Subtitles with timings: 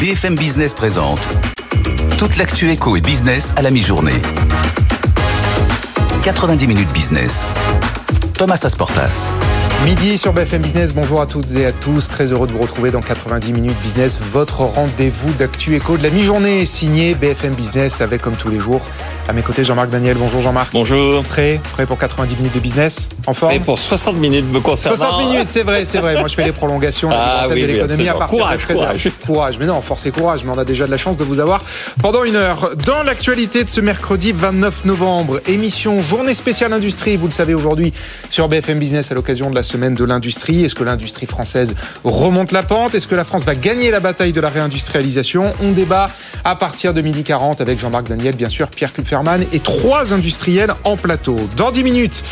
[0.00, 1.28] BFM Business présente
[2.18, 4.22] toute l'actu éco et business à la mi-journée.
[6.22, 7.48] 90 minutes business.
[8.34, 9.32] Thomas Asportas.
[9.84, 12.90] Midi sur BFM Business, bonjour à toutes et à tous, très heureux de vous retrouver
[12.90, 18.20] dans 90 minutes business, votre rendez-vous d'actu éco de la mi-journée signé BFM Business avec
[18.20, 18.82] comme tous les jours
[19.28, 20.16] à mes côtés Jean-Marc Daniel.
[20.16, 20.72] Bonjour Jean-Marc.
[20.72, 21.22] Bonjour.
[21.22, 24.96] Prêt Prêt pour 90 minutes de business En forme Prêt pour 60 minutes me concernant.
[24.96, 26.18] 60 minutes, c'est vrai, c'est vrai.
[26.18, 29.10] Moi je fais les prolongations ah, oui, de l'économie à partir courage, de courage.
[29.26, 29.58] courage.
[29.58, 31.62] Mais non, force et courage, mais on a déjà de la chance de vous avoir
[32.00, 32.70] pendant une heure.
[32.86, 37.92] Dans l'actualité de ce mercredi 29 novembre, émission journée spéciale industrie, vous le savez aujourd'hui
[38.30, 40.64] sur BFM Business à l'occasion de la semaine de l'industrie.
[40.64, 42.94] Est-ce que l'industrie française remonte la pente?
[42.94, 45.52] Est-ce que la France va gagner la bataille de la réindustrialisation?
[45.62, 46.08] On débat
[46.44, 50.72] à partir de midi 40 avec Jean-Marc Daniel, bien sûr, Pierre Kupferman et trois industriels
[50.84, 51.36] en plateau.
[51.56, 52.22] Dans 10 minutes,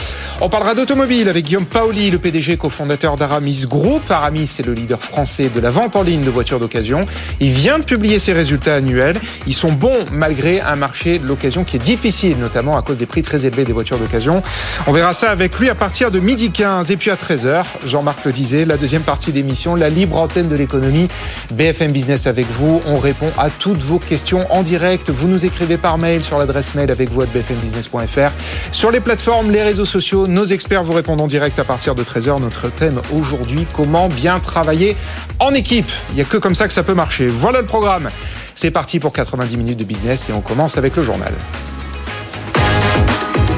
[0.40, 4.10] on parlera d'automobile avec Guillaume Paoli, le PDG cofondateur d'Aramis Group.
[4.10, 7.00] Aramis, c'est le leader français de la vente en ligne de voitures d'occasion.
[7.40, 9.18] Il vient de publier ses résultats annuels.
[9.46, 13.06] Ils sont bons malgré un marché de l'occasion qui est difficile, notamment à cause des
[13.06, 14.42] prix très élevés des voitures d'occasion.
[14.86, 17.64] On verra ça avec lui à partir de midi 15 et puis à 13h.
[17.84, 21.08] Jean-Marc le disait, la deuxième partie d'émission, la libre antenne de l'économie.
[21.52, 22.80] BFM Business avec vous.
[22.86, 25.10] On répond à toutes vos questions en direct.
[25.10, 28.30] Vous nous écrivez par mail sur l'adresse mail avec vous à bfmbusiness.fr.
[28.70, 32.04] Sur les plateformes, les réseaux sociaux, nos experts vous répondent en direct à partir de
[32.04, 32.40] 13h.
[32.40, 34.96] Notre thème aujourd'hui, comment bien travailler
[35.40, 35.90] en équipe.
[36.10, 37.26] Il n'y a que comme ça que ça peut marcher.
[37.26, 38.08] Voilà le programme.
[38.54, 41.32] C'est parti pour 90 minutes de business et on commence avec le journal.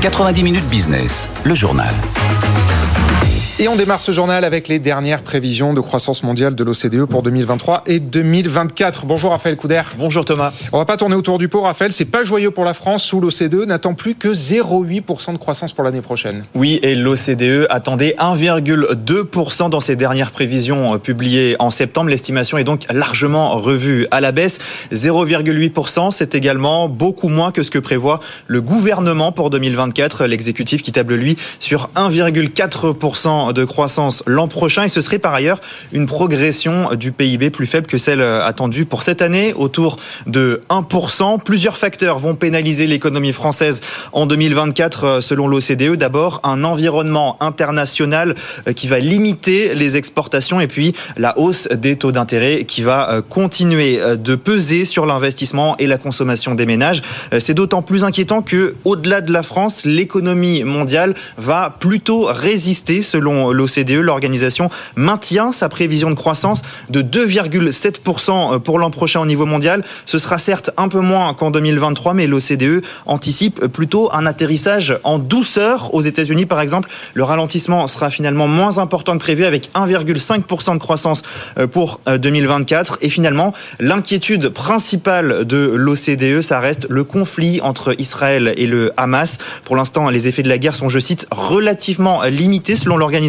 [0.01, 1.93] 90 minutes business, le journal.
[3.61, 7.25] Et on démarre ce journal avec les dernières prévisions de croissance mondiale de l'OCDE pour
[7.25, 9.05] 2023 et 2024.
[9.05, 9.83] Bonjour Raphaël Couder.
[9.99, 10.53] Bonjour Thomas.
[10.71, 13.21] On va pas tourner autour du pot Raphaël, c'est pas joyeux pour la France où
[13.21, 16.45] l'OCDE n'attend plus que 0,8% de croissance pour l'année prochaine.
[16.55, 22.11] Oui, et l'OCDE attendait 1,2% dans ses dernières prévisions euh, publiées en septembre.
[22.11, 24.61] L'estimation est donc largement revue à la baisse.
[24.93, 30.27] 0,8%, c'est également beaucoup moins que ce que prévoit le gouvernement pour 2024.
[30.27, 35.61] L'exécutif qui table lui sur 1,4% de croissance l'an prochain et ce serait par ailleurs
[35.93, 41.41] une progression du PIB plus faible que celle attendue pour cette année, autour de 1%.
[41.43, 43.81] Plusieurs facteurs vont pénaliser l'économie française
[44.13, 45.97] en 2024 selon l'OCDE.
[45.97, 48.35] D'abord, un environnement international
[48.75, 54.01] qui va limiter les exportations et puis la hausse des taux d'intérêt qui va continuer
[54.17, 57.03] de peser sur l'investissement et la consommation des ménages.
[57.39, 63.38] C'est d'autant plus inquiétant que, au-delà de la France, l'économie mondiale va plutôt résister selon
[63.53, 69.85] l'OCDE, l'organisation maintient sa prévision de croissance de 2,7% pour l'an prochain au niveau mondial.
[70.07, 75.19] Ce sera certes un peu moins qu'en 2023, mais l'OCDE anticipe plutôt un atterrissage en
[75.19, 75.95] douceur.
[75.95, 80.79] Aux États-Unis, par exemple, le ralentissement sera finalement moins important que prévu avec 1,5% de
[80.79, 81.23] croissance
[81.71, 82.99] pour 2024.
[83.01, 89.39] Et finalement, l'inquiétude principale de l'OCDE, ça reste le conflit entre Israël et le Hamas.
[89.65, 93.28] Pour l'instant, les effets de la guerre sont, je cite, relativement limités selon l'organisation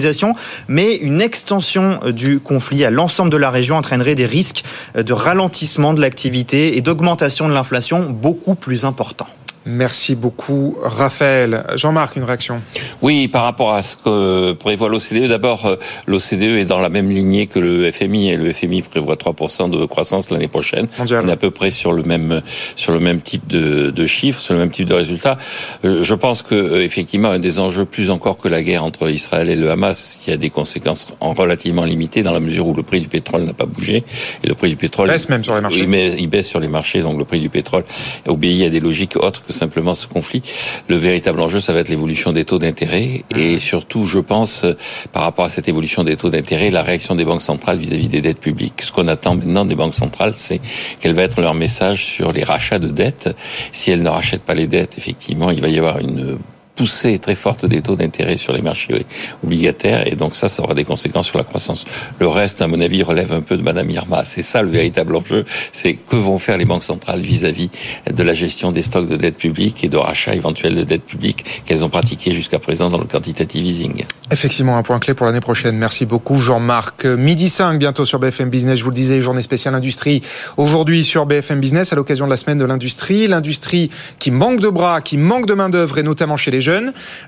[0.68, 4.64] mais une extension du conflit à l'ensemble de la région entraînerait des risques
[4.96, 9.28] de ralentissement de l'activité et d'augmentation de l'inflation beaucoup plus importants.
[9.70, 11.64] Merci beaucoup, Raphaël.
[11.76, 12.60] Jean-Marc, une réaction
[13.04, 17.46] Oui, par rapport à ce que prévoit l'OCDE, d'abord, l'OCDE est dans la même lignée
[17.46, 20.88] que le FMI, et le FMI prévoit 3% de croissance l'année prochaine.
[20.98, 21.24] Mondial.
[21.24, 22.42] On est à peu près sur le même,
[22.76, 25.38] sur le même type de, de chiffres, sur le même type de résultats.
[25.84, 29.56] Je pense que, effectivement, un des enjeux, plus encore que la guerre entre Israël et
[29.56, 33.08] le Hamas, qui a des conséquences relativement limitées dans la mesure où le prix du
[33.08, 34.04] pétrole n'a pas bougé,
[34.44, 35.10] et le prix du pétrole...
[35.10, 35.88] Baisse même sur les marchés.
[35.88, 37.84] Il, il baisse sur les marchés, donc le prix du pétrole
[38.28, 40.42] obéit à des logiques autres que simplement ce conflit.
[40.88, 44.66] Le véritable enjeu, ça va être l'évolution des taux d'intérêt et surtout, je pense,
[45.12, 48.22] par rapport à cette évolution des taux d'intérêt, la réaction des banques centrales vis-à-vis des
[48.22, 48.82] dettes publiques.
[48.82, 50.62] Ce qu'on attend maintenant des banques centrales, c'est
[51.00, 53.30] quel va être leur message sur les rachats de dettes.
[53.72, 56.38] Si elles ne rachètent pas les dettes, effectivement, il va y avoir une
[56.80, 59.06] poussée très forte des taux d'intérêt sur les marchés
[59.44, 61.84] obligataires et donc ça, ça aura des conséquences sur la croissance.
[62.22, 64.24] Le reste, à mon avis, relève un peu de Madame Irma.
[64.24, 67.70] C'est ça le véritable enjeu, c'est que vont faire les banques centrales vis-à-vis
[68.10, 71.64] de la gestion des stocks de dette publique et de rachat éventuel de dette publique
[71.66, 74.06] qu'elles ont pratiqué jusqu'à présent dans le quantitative easing.
[74.32, 75.76] Effectivement, un point clé pour l'année prochaine.
[75.76, 77.04] Merci beaucoup Jean-Marc.
[77.04, 80.22] Midi 5 bientôt sur BFM Business, je vous le disais, journée spéciale industrie.
[80.56, 84.70] Aujourd'hui sur BFM Business, à l'occasion de la semaine de l'industrie, l'industrie qui manque de
[84.70, 86.69] bras, qui manque de main d'œuvre et notamment chez les jeunes.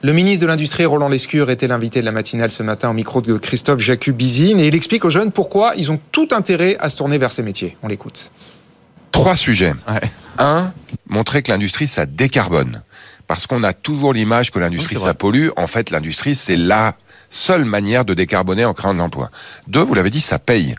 [0.02, 3.22] Le ministre de l'Industrie, Roland Lescure, était l'invité de la matinale ce matin au micro
[3.22, 6.98] de Christophe Jacubizine et il explique aux jeunes pourquoi ils ont tout intérêt à se
[6.98, 7.78] tourner vers ces métiers.
[7.82, 8.32] On l'écoute.
[9.12, 9.74] Trois sujets.
[10.38, 10.72] Un,
[11.08, 12.84] montrer que l'industrie, ça décarbone.
[13.28, 15.50] Parce qu'on a toujours l'image que l'industrie, ça pollue.
[15.58, 16.96] En fait, l'industrie, c'est la
[17.30, 19.32] seule manière de décarboner en créant de l'emploi.
[19.68, 20.76] Deux, vous l'avez dit, ça paye.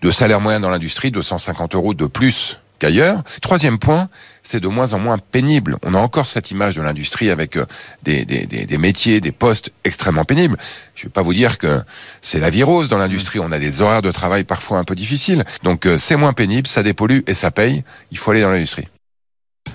[0.00, 3.22] de salaire moyen dans l'industrie, 250 euros de plus qu'ailleurs.
[3.40, 4.08] Troisième point,
[4.42, 5.76] c'est de moins en moins pénible.
[5.84, 7.64] On a encore cette image de l'industrie avec euh,
[8.02, 10.56] des, des, des, métiers, des postes extrêmement pénibles.
[10.96, 11.80] Je ne vais pas vous dire que
[12.22, 13.38] c'est la virose dans l'industrie.
[13.38, 15.44] On a des horaires de travail parfois un peu difficiles.
[15.62, 17.84] Donc euh, c'est moins pénible, ça dépollue et ça paye.
[18.10, 18.88] Il faut aller dans l'industrie.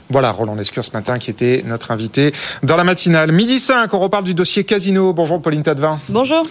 [0.10, 2.32] Voilà, Roland Lescure ce matin qui était notre invité
[2.64, 3.34] dans la matinale.
[3.34, 5.12] Midi 5, on reparle du dossier Casino.
[5.12, 6.00] Bonjour Pauline Tadevin.
[6.08, 6.44] Bonjour.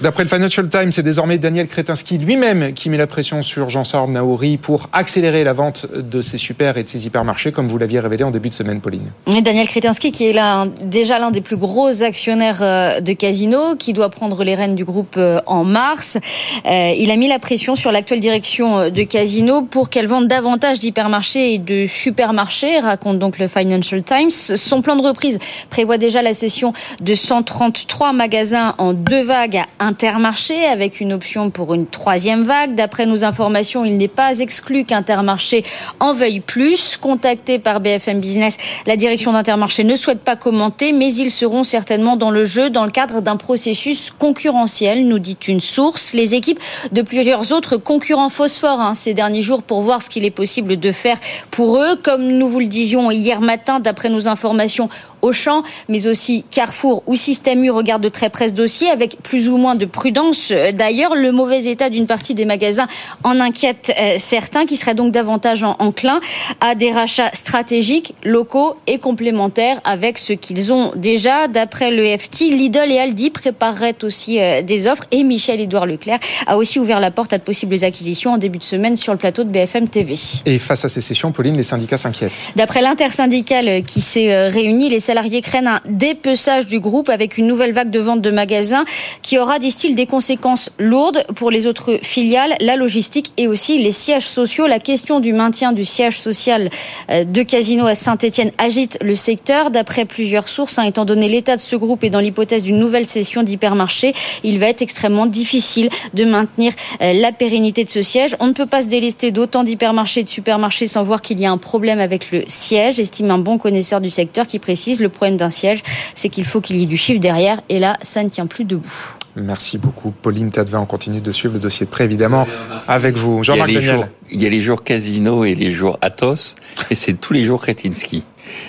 [0.00, 4.08] D'après le Financial Times, c'est désormais Daniel Kretinsky lui-même qui met la pression sur Jean-Sard
[4.08, 8.00] Naouri pour accélérer la vente de ses super et de ses hypermarchés, comme vous l'aviez
[8.00, 9.10] révélé en début de semaine, Pauline.
[9.26, 13.92] Daniel Kretinsky qui est là, déjà l'un des plus gros actionnaires euh, de Casino, qui
[13.92, 16.16] doit prendre les rênes du groupe euh, en mars.
[16.64, 20.78] Euh, il a mis la pression sur l'actuelle direction de Casino pour qu'elle vende davantage
[20.78, 24.30] d'hypermarchés et de supermarchés raconte donc le Financial Times.
[24.30, 25.38] Son plan de reprise
[25.70, 31.50] prévoit déjà la cession de 133 magasins en deux vagues à Intermarché, avec une option
[31.50, 32.74] pour une troisième vague.
[32.74, 35.64] D'après nos informations, il n'est pas exclu qu'Intermarché
[36.00, 36.96] en veuille plus.
[36.96, 42.16] Contacté par BFM Business, la direction d'Intermarché ne souhaite pas commenter, mais ils seront certainement
[42.16, 46.12] dans le jeu dans le cadre d'un processus concurrentiel, nous dit une source.
[46.12, 46.60] Les équipes
[46.92, 50.78] de plusieurs autres concurrents phosphores hein, ces derniers jours pour voir ce qu'il est possible
[50.78, 51.16] de faire
[51.50, 51.96] pour eux.
[52.02, 54.88] Comme nous vous le hier matin, d'après nos informations,
[55.22, 59.48] Auchan, mais aussi Carrefour ou Système U regardent de très près ce dossier avec plus
[59.48, 60.52] ou moins de prudence.
[60.74, 62.86] D'ailleurs, le mauvais état d'une partie des magasins
[63.22, 66.20] en inquiète euh, certains qui seraient donc davantage enclins
[66.60, 71.46] à des rachats stratégiques, locaux et complémentaires avec ce qu'ils ont déjà.
[71.48, 76.56] D'après le FT, Lidl et Aldi prépareraient aussi euh, des offres et Michel-Édouard Leclerc a
[76.56, 79.44] aussi ouvert la porte à de possibles acquisitions en début de semaine sur le plateau
[79.44, 80.14] de BFM TV.
[80.46, 82.32] Et face à ces sessions, Pauline, les syndicats s'inquiètent.
[82.62, 87.48] D'après l'intersyndicale qui s'est euh, réunie, les salariés craignent un dépeçage du groupe avec une
[87.48, 88.84] nouvelle vague de vente de magasins
[89.20, 93.90] qui aura, disent-ils, des conséquences lourdes pour les autres filiales, la logistique et aussi les
[93.90, 94.68] sièges sociaux.
[94.68, 96.70] La question du maintien du siège social
[97.10, 99.72] euh, de Casino à Saint-Etienne agite le secteur.
[99.72, 103.06] D'après plusieurs sources, hein, étant donné l'état de ce groupe et dans l'hypothèse d'une nouvelle
[103.06, 104.14] session d'hypermarché,
[104.44, 108.36] il va être extrêmement difficile de maintenir euh, la pérennité de ce siège.
[108.38, 111.44] On ne peut pas se délester d'autant d'hypermarchés et de supermarchés sans voir qu'il y
[111.44, 115.08] a un problème avec le siège, estime un bon connaisseur du secteur qui précise le
[115.08, 115.82] problème d'un siège,
[116.14, 117.60] c'est qu'il faut qu'il y ait du chiffre derrière.
[117.68, 119.16] Et là, ça ne tient plus debout.
[119.36, 120.10] Merci beaucoup.
[120.10, 122.46] Pauline Tadevin, on continue de suivre le dossier de près, évidemment,
[122.86, 123.42] avec vous.
[123.42, 126.54] Jean-Marc il, il y a les jours Casino et les jours Athos,
[126.90, 128.24] et c'est tous les jours Kretinsky.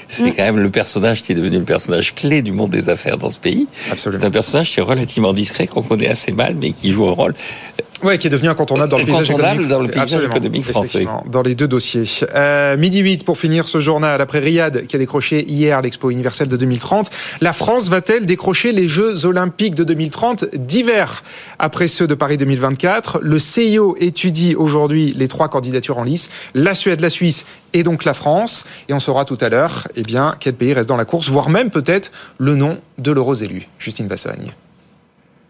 [0.07, 0.33] C'est mm.
[0.35, 3.29] quand même le personnage qui est devenu le personnage clé du monde des affaires dans
[3.29, 3.67] ce pays.
[3.97, 7.11] C'est un personnage qui est relativement discret, qu'on connaît assez mal, mais qui joue un
[7.11, 7.33] rôle
[8.03, 11.07] oui, qui est devenu incontournable dans le paysage économique, dans le paysage économique français.
[11.27, 12.05] Dans les deux dossiers.
[12.35, 14.21] Euh, midi 8 pour finir ce journal.
[14.21, 17.09] Après Riyad qui a décroché hier l'Expo universelle de 2030,
[17.41, 21.23] la France va-t-elle décrocher les Jeux olympiques de 2030 d'hiver?
[21.59, 26.75] Après ceux de Paris 2024 Le CIO étudie aujourd'hui les trois candidatures en lice la
[26.75, 28.65] Suède, la Suisse et donc la France.
[28.89, 31.49] Et on saura tout à l'heure, eh bien, quel pays reste dans la course, voire
[31.49, 33.67] même peut-être le nom de l'heureux élu.
[33.79, 34.53] Justine Bassogne.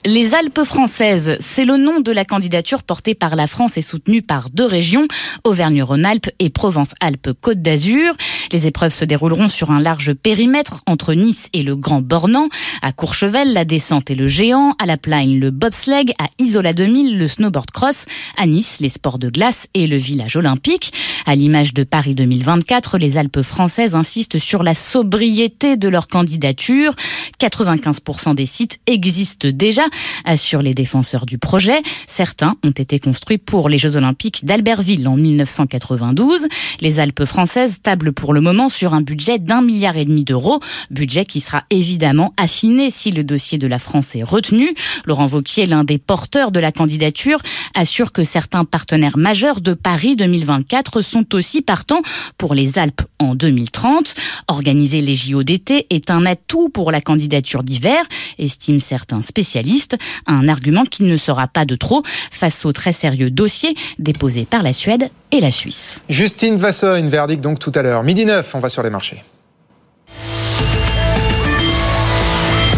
[0.06, 4.22] Les Alpes françaises, c'est le nom de la candidature portée par la France et soutenue
[4.22, 5.08] par deux régions,
[5.46, 8.14] Auvergne-Rhône-Alpes et Provence-Alpes-Côte d'Azur.
[8.52, 12.50] Les épreuves se dérouleront sur un large périmètre entre Nice et le Grand Bornand,
[12.82, 17.18] à Courchevel, la descente et le géant, à la Plaine, le bobsleigh, à Isola 2000,
[17.18, 18.06] le snowboard cross,
[18.38, 20.92] à Nice, les sports de glace et le village olympique.
[21.26, 26.94] À l'image de Paris 2024, les Alpes françaises insistent sur la sobriété de leur candidature.
[27.40, 29.84] 95% des sites existent déjà
[30.26, 31.82] assurent les défenseurs du projet.
[32.08, 36.48] Certains ont été construits pour les Jeux Olympiques d'Albertville en 1992.
[36.82, 40.60] Les Alpes françaises tablent pour le moment sur un budget d'un milliard et demi d'euros,
[40.90, 44.74] budget qui sera évidemment affiné si le dossier de la France est retenu.
[45.06, 47.40] Laurent Vauquier, l'un des porteurs de la candidature,
[47.76, 52.02] assure que certains partenaires majeurs de Paris 2024 sont aussi partants
[52.38, 54.16] pour les Alpes en 2030.
[54.48, 58.04] Organiser les JO d'été est un atout pour la candidature d'hiver,
[58.38, 59.83] estiment certains spécialistes.
[60.28, 64.64] Un argument qui ne sera pas de trop face au très sérieux dossier déposé par
[64.64, 66.02] la Suède et la Suisse.
[66.10, 68.04] Justine Vassogne, verdict donc tout à l'heure.
[68.04, 69.24] Midi 9, on va sur les marchés.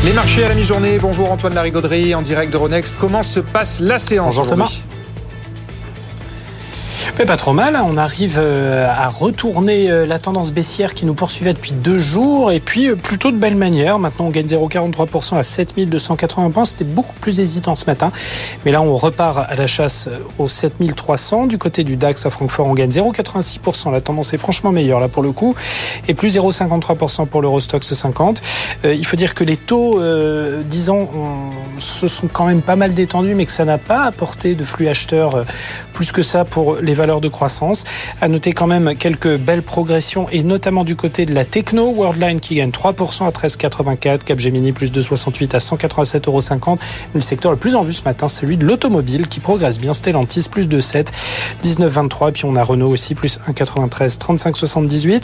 [0.06, 1.00] Les marchés à la mi-journée.
[1.00, 2.96] Bonjour Antoine Larigauderie en direct de Ronext.
[3.00, 4.72] Comment se passe la séance Bonjour Thomas.
[7.18, 11.14] Mais pas trop mal, on arrive euh, à retourner euh, la tendance baissière qui nous
[11.14, 14.00] poursuivait depuis deux jours et puis euh, plutôt de belle manière.
[14.00, 18.12] Maintenant on gagne 0,43% à 7280 points, c'était beaucoup plus hésitant ce matin.
[18.66, 21.48] Mais là on repart à la chasse aux 7300.
[21.48, 25.08] Du côté du DAX à Francfort on gagne 0,86%, la tendance est franchement meilleure là
[25.08, 25.56] pour le coup.
[26.10, 28.42] Et plus 0,53% pour l'Eurostox 50.
[28.84, 31.10] il faut dire que les taux 10 ans
[31.78, 34.90] se sont quand même pas mal détendus mais que ça n'a pas apporté de flux
[34.90, 35.46] acheteurs
[35.94, 37.84] plus que ça pour les valeurs de croissance.
[38.22, 42.40] À noter quand même quelques belles progressions et notamment du côté de la techno, Worldline
[42.40, 46.78] qui gagne 3% à 13,84, Capgemini plus 2,68 à 187,50 euros.
[47.14, 49.94] Le secteur le plus en vue ce matin, c'est celui de l'automobile qui progresse bien.
[49.94, 51.08] Stellantis plus 2,7,
[51.64, 52.32] 19,23.
[52.32, 55.24] Puis on a Renault aussi plus 1,93, 35,78.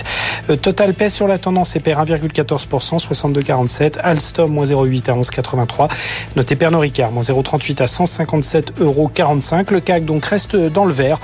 [0.50, 4.00] Euh, Total pèse sur la tendance et perd 1,14%, 62,47.
[4.00, 5.90] Alstom moins 0,8 à 11,83.
[6.36, 9.12] Notez Pernod Ricard moins 0,38 à 157,45 euros.
[9.72, 11.20] Le CAC donc reste dans le vert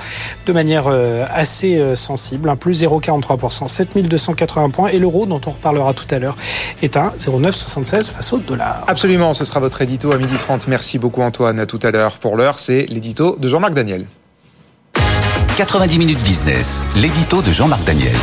[0.48, 4.88] de manière euh, assez euh, sensible, un plus 0,43%, 7280 points.
[4.88, 6.36] Et l'euro, dont on reparlera tout à l'heure,
[6.82, 8.82] est à 0,976 face au dollar.
[8.88, 10.64] Absolument, ce sera votre édito à 12h30.
[10.68, 12.18] Merci beaucoup Antoine, à tout à l'heure.
[12.18, 14.06] Pour l'heure, c'est l'édito de Jean-Marc Daniel.
[15.58, 18.16] 90 minutes business, l'édito de Jean-Marc Daniel.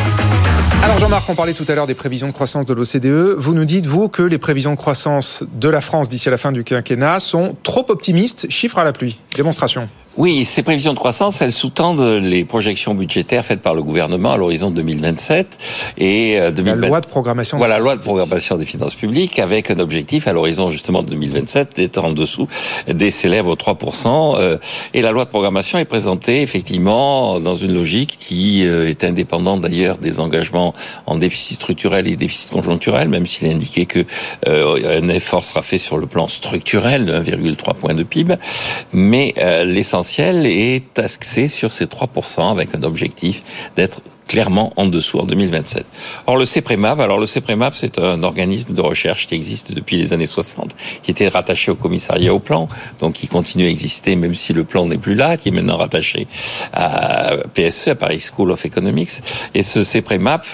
[0.84, 3.36] Alors Jean-Marc, on parlait tout à l'heure des prévisions de croissance de l'OCDE.
[3.38, 6.38] Vous nous dites, vous, que les prévisions de croissance de la France d'ici à la
[6.38, 8.50] fin du quinquennat sont trop optimistes.
[8.50, 9.20] Chiffre à la pluie.
[9.36, 9.88] Démonstration.
[10.18, 14.38] Oui, ces prévisions de croissance, elles sous-tendent les projections budgétaires faites par le gouvernement à
[14.38, 15.58] l'horizon 2027
[15.98, 16.76] et 2020...
[16.80, 17.58] la loi de programmation.
[17.58, 21.10] Voilà, la loi de programmation des finances publiques avec un objectif à l'horizon justement de
[21.10, 22.48] 2027 d'être en dessous
[22.88, 24.58] des célèbres 3%.
[24.94, 29.98] Et la loi de programmation est présentée effectivement dans une logique qui est indépendante d'ailleurs
[29.98, 30.74] des engagements
[31.08, 34.06] en déficit structurel et déficit conjoncturel, même s'il est indiqué que
[34.48, 38.36] un effort sera fait sur le plan structurel de 1,3 point de PIB.
[38.94, 39.34] Mais
[39.66, 40.05] l'essentiel
[40.46, 43.44] est axé sur ces 3% avec un objectif
[43.76, 45.86] d'être clairement en dessous en 2027.
[46.28, 50.14] Or le CEPREMAP, alors le CEPREMAP c'est un organisme de recherche qui existe depuis les
[50.14, 52.68] années 60, qui était rattaché au commissariat au plan,
[53.00, 55.78] donc qui continue à exister même si le plan n'est plus là, qui est maintenant
[55.78, 56.28] rattaché
[56.74, 59.10] à PSE, à Paris School of Economics.
[59.54, 60.46] Et ce CEPREMAP,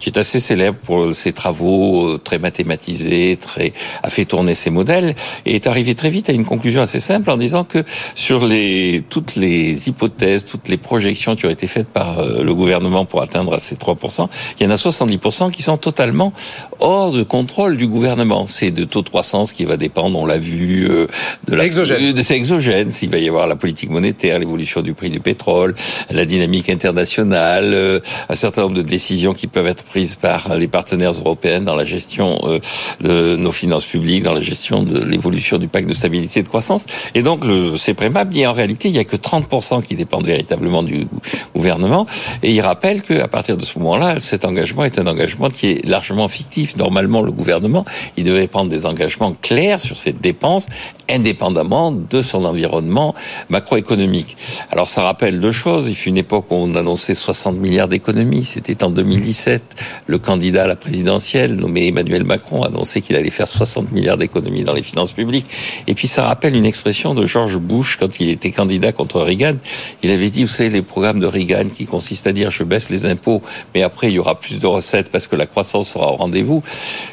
[0.00, 3.72] qui est assez célèbre pour ses travaux très mathématisés, très
[4.02, 5.14] a fait tourner ses modèles,
[5.46, 7.84] est arrivé très vite à une conclusion assez simple en disant que
[8.14, 13.04] sur les toutes les hypothèses, toutes les projections qui ont été faites par le gouvernement
[13.04, 16.32] pour atteindre à ces 3%, il y en a 70% qui sont totalement
[16.80, 18.46] hors de contrôle du gouvernement.
[18.46, 21.06] C'est de taux de croissance qui va dépendre, on l'a vu, euh,
[21.48, 22.12] de la exogène.
[22.12, 22.92] de c'est exogène.
[22.92, 25.74] S'il va y avoir la politique monétaire, l'évolution du prix du pétrole,
[26.10, 30.68] la dynamique internationale, euh, un certain nombre de décisions qui peuvent être prises par les
[30.68, 32.58] partenaires européens dans la gestion euh,
[33.00, 36.48] de nos finances publiques, dans la gestion de l'évolution du pacte de stabilité et de
[36.48, 36.86] croissance.
[37.14, 40.82] Et donc le CEPREMAP dit en réalité il y a que 30% qui dépendent véritablement
[40.82, 41.06] du
[41.54, 42.06] gouvernement.
[42.42, 45.70] Et il rappelle que à partir de ce moment-là, cet engagement est un engagement qui
[45.70, 46.76] est largement fictif.
[46.76, 47.84] Normalement, le gouvernement,
[48.16, 50.66] il devait prendre des engagements clairs sur ses dépenses,
[51.08, 53.14] indépendamment de son environnement
[53.48, 54.36] macroéconomique.
[54.70, 55.88] Alors, ça rappelle deux choses.
[55.88, 58.44] Il fut une époque où on annonçait 60 milliards d'économies.
[58.44, 59.62] C'était en 2017.
[60.06, 64.64] Le candidat à la présidentielle, nommé Emmanuel Macron, annonçait qu'il allait faire 60 milliards d'économies
[64.64, 65.46] dans les finances publiques.
[65.86, 69.56] Et puis, ça rappelle une expression de George Bush quand il était candidat contre Reagan.
[70.02, 72.90] Il avait dit, vous savez, les programmes de Reagan qui consistent à dire je baisse
[72.90, 73.42] les impôts,
[73.74, 76.62] mais après il y aura plus de recettes parce que la croissance sera au rendez-vous.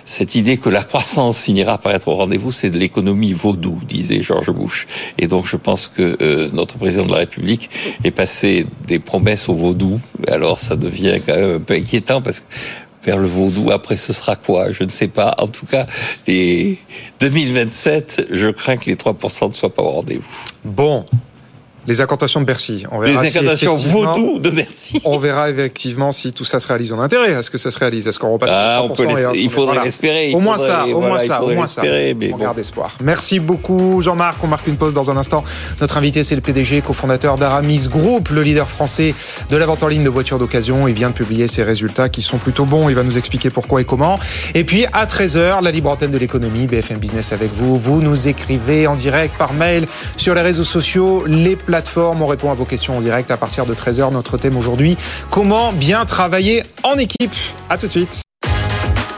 [0.05, 4.21] Cette idée que la croissance finira par être au rendez-vous, c'est de l'économie vaudou, disait
[4.21, 4.87] George Bush.
[5.17, 7.69] Et donc je pense que euh, notre président de la République
[8.03, 9.99] est passé des promesses au vaudou.
[10.27, 12.45] Alors ça devient quand même un peu inquiétant parce que
[13.07, 13.71] vers le vaudou.
[13.71, 14.71] Après, ce sera quoi?
[14.71, 15.33] Je ne sais pas.
[15.39, 15.87] En tout cas,
[16.27, 16.77] les
[17.21, 20.45] 2027, je crains que les 3% ne soient pas au rendez-vous.
[20.63, 21.05] Bon.
[21.87, 22.83] Les incantations de Bercy.
[22.91, 25.01] On verra les incantations si vaudou de Bercy.
[25.05, 27.31] On verra effectivement si tout ça se réalise en intérêt.
[27.31, 29.83] Est-ce que ça se réalise Est-ce qu'on repasse ah, on peut Il faudrait voilà.
[29.83, 30.33] l'espérer.
[30.33, 31.81] Au moins ça, au voilà, moins ça, au moins ça.
[31.83, 32.97] Mais on garde espoir.
[33.01, 34.43] Merci beaucoup Jean-Marc.
[34.43, 35.45] On marque une pause dans un instant.
[35.79, 39.15] Notre invité, c'est le PDG, cofondateur d'Aramis Group, le leader français
[39.49, 40.89] de la vente en ligne de voitures d'occasion.
[40.89, 42.89] Il vient de publier ses résultats qui sont plutôt bons.
[42.89, 44.19] Il va nous expliquer pourquoi et comment.
[44.55, 47.77] Et puis à 13h, la libre antenne de l'économie, BFM Business avec vous.
[47.77, 49.85] Vous nous écrivez en direct par mail
[50.17, 51.76] sur les réseaux sociaux, les plateformes.
[51.97, 54.11] On répond à vos questions en direct à partir de 13h.
[54.11, 54.97] Notre thème aujourd'hui,
[55.29, 57.33] comment bien travailler en équipe.
[57.69, 58.21] À tout de suite.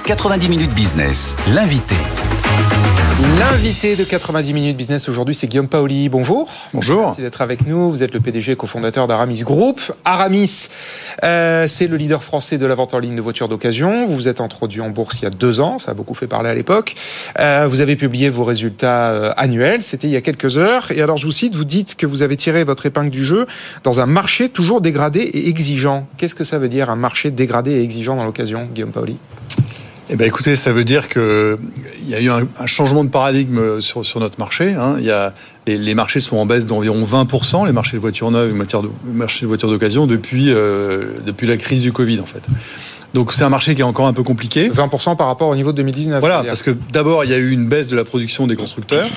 [0.06, 1.96] 90 minutes business, l'invité.
[3.38, 6.08] L'invité de 90 minutes business aujourd'hui, c'est Guillaume Paoli.
[6.08, 6.50] Bonjour.
[6.74, 7.02] Bonjour.
[7.02, 7.90] Merci d'être avec nous.
[7.90, 9.82] Vous êtes le PDG et cofondateur d'Aramis Group.
[10.06, 10.70] Aramis,
[11.24, 14.08] euh, c'est le leader français de la vente en ligne de voitures d'occasion.
[14.08, 15.80] Vous vous êtes introduit en bourse il y a deux ans.
[15.80, 16.96] Ça a beaucoup fait parler à l'époque.
[17.40, 19.82] Euh, vous avez publié vos résultats euh, annuels.
[19.82, 20.92] C'était il y a quelques heures.
[20.92, 23.48] Et alors, je vous cite, vous dites que vous avez tiré votre épingle du jeu
[23.84, 26.08] dans un marché toujours dégradé et exigeant.
[26.18, 29.18] Qu'est-ce que ça veut dire, un marché dégradé et exigeant dans l'occasion, Guillaume Paoli?
[30.12, 31.58] Eh ben, écoutez, ça veut dire qu'il
[32.08, 34.74] y a eu un, un, changement de paradigme sur, sur notre marché.
[34.74, 34.96] Hein.
[34.98, 35.34] Il y a,
[35.68, 38.90] les, les, marchés sont en baisse d'environ 20%, les marchés de voitures neuves et de,
[39.14, 42.44] marchés de voitures d'occasion, depuis, euh, depuis la crise du Covid, en fait.
[43.14, 44.70] Donc c'est un marché qui est encore un peu compliqué.
[44.70, 46.20] 20% par rapport au niveau de 2019.
[46.20, 49.10] Voilà, parce que d'abord, il y a eu une baisse de la production des constructeurs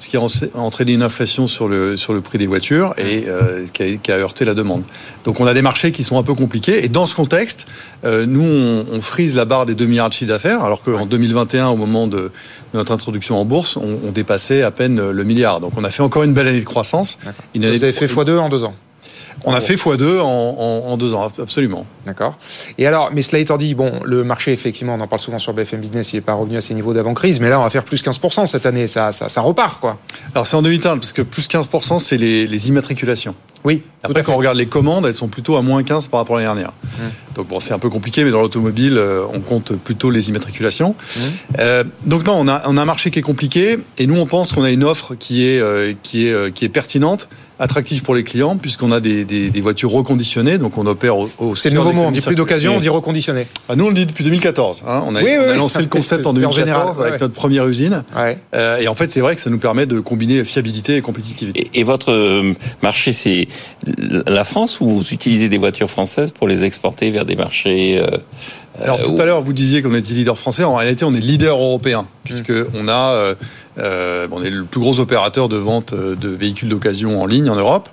[0.00, 0.20] ce qui a
[0.54, 4.10] entraîné une inflation sur le, sur le prix des voitures et euh, qui, a, qui,
[4.10, 4.82] a, heurté la demande.
[5.24, 6.84] Donc on a des marchés qui sont un peu compliqués.
[6.84, 7.66] Et dans ce contexte,
[8.04, 11.04] euh, nous, on, on, frise la barre des 2 milliards de chiffre d'affaires, alors qu'en
[11.04, 12.32] 2021, au moment de,
[12.72, 15.60] notre introduction en bourse, on, on, dépassait à peine le milliard.
[15.60, 17.18] Donc on a fait encore une belle année de croissance.
[17.54, 18.74] Une année Vous avez fait x2 en deux ans
[19.44, 21.86] on a fait x2 en, en, en, deux ans, absolument.
[22.06, 22.36] D'accord.
[22.78, 25.52] Et alors, mais cela étant dit, bon, le marché, effectivement, on en parle souvent sur
[25.52, 27.84] BFM Business, il n'est pas revenu à ses niveaux d'avant-crise, mais là, on va faire
[27.84, 29.98] plus 15% cette année, ça, ça, ça repart, quoi.
[30.34, 33.34] Alors, c'est en demi-teinte, parce que plus 15%, c'est les, les immatriculations.
[33.64, 33.82] Oui.
[34.02, 36.40] Après, quand on regarde les commandes, elles sont plutôt à moins 15 par rapport à
[36.40, 36.72] l'année dernière.
[36.72, 37.34] Mmh.
[37.34, 40.94] Donc bon, c'est un peu compliqué, mais dans l'automobile, euh, on compte plutôt les immatriculations.
[40.94, 41.20] Mmh.
[41.58, 44.26] Euh, donc non, on a, on a un marché qui est compliqué, et nous, on
[44.26, 47.28] pense qu'on a une offre qui est, euh, qui est, euh, qui est pertinente,
[47.58, 51.30] attractive pour les clients, puisqu'on a des, des, des, voitures reconditionnées, donc on opère au.
[51.38, 53.46] au c'est le nouveau mot, on dit plus d'occasion, on dit reconditionné.
[53.68, 54.82] Ah, nous, on le dit depuis 2014.
[54.86, 55.02] Hein.
[55.06, 55.84] On a, oui, on a oui, lancé oui.
[55.84, 57.18] le concept en 2014 en général, avec ouais.
[57.20, 58.02] notre première usine.
[58.16, 58.38] Ouais.
[58.80, 61.68] et en fait, c'est vrai que ça nous permet de combiner fiabilité et compétitivité.
[61.74, 63.46] Et, et votre marché, c'est
[63.98, 68.18] la France ou vous utilisez des voitures françaises pour les exporter vers des marchés euh,
[68.82, 69.20] Alors tout où...
[69.20, 70.64] à l'heure, vous disiez qu'on était leader français.
[70.64, 72.66] En réalité, on est leader européen puisque mmh.
[72.74, 73.34] on a, euh,
[73.78, 77.56] euh, on est le plus gros opérateur de vente de véhicules d'occasion en ligne en
[77.56, 77.88] Europe.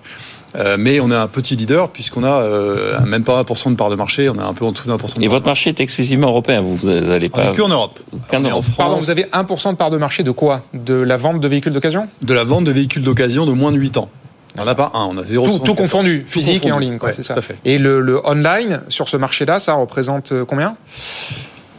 [0.55, 3.89] Euh, mais on est un petit leader puisqu'on a euh, même pas 1% de part
[3.89, 5.19] de marché, on a un peu en dessous d'un pour cent.
[5.19, 7.49] Et votre marché est exclusivement européen, vous n'allez pas.
[7.49, 7.99] On est que en Europe.
[8.29, 8.65] Qu'en Europe.
[8.73, 10.63] En Pardon, vous avez 1% de part de marché de quoi?
[10.73, 12.07] De la vente de véhicules d'occasion?
[12.21, 14.09] De la vente de véhicules d'occasion de moins de 8 ans.
[14.57, 15.47] On n'en a pas un, on a zéro.
[15.47, 16.69] Tout, tout confondu, tout physique confondu.
[16.69, 17.33] et en ligne, quoi, ouais, c'est ça.
[17.33, 17.57] Tout à fait.
[17.65, 20.75] Et le, le online sur ce marché-là, ça représente euh, combien?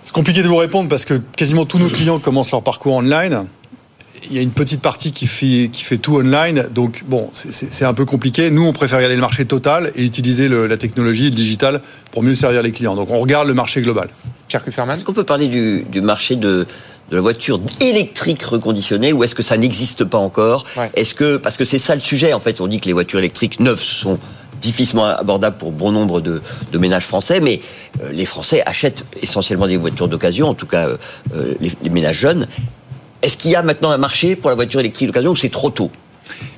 [0.05, 3.47] C'est compliqué de vous répondre parce que quasiment tous nos clients commencent leur parcours online.
[4.31, 7.85] Il y a une petite partie qui fait, qui fait tout online, donc bon, c'est
[7.85, 8.51] un peu compliqué.
[8.51, 11.81] Nous, on préfère regarder le marché total et utiliser le, la technologie, le digital,
[12.11, 12.95] pour mieux servir les clients.
[12.97, 14.09] Donc on regarde le marché global.
[14.49, 16.67] Pierre Kufferman Est-ce qu'on peut parler du, du marché de,
[17.11, 20.91] de la voiture électrique reconditionnée ou est-ce que ça n'existe pas encore ouais.
[20.95, 23.19] Est-ce que parce que c'est ça le sujet en fait on dit que les voitures
[23.19, 24.19] électriques neuves sont
[24.61, 27.61] difficilement abordables pour bon nombre de, de ménages français mais
[28.03, 32.19] euh, les Français achètent essentiellement des voitures d'occasion en tout cas euh, les, les ménages
[32.19, 32.49] jeunes
[33.23, 35.71] est-ce qu'il y a maintenant un marché pour la voiture électrique d'occasion ou c'est trop
[35.71, 35.91] tôt?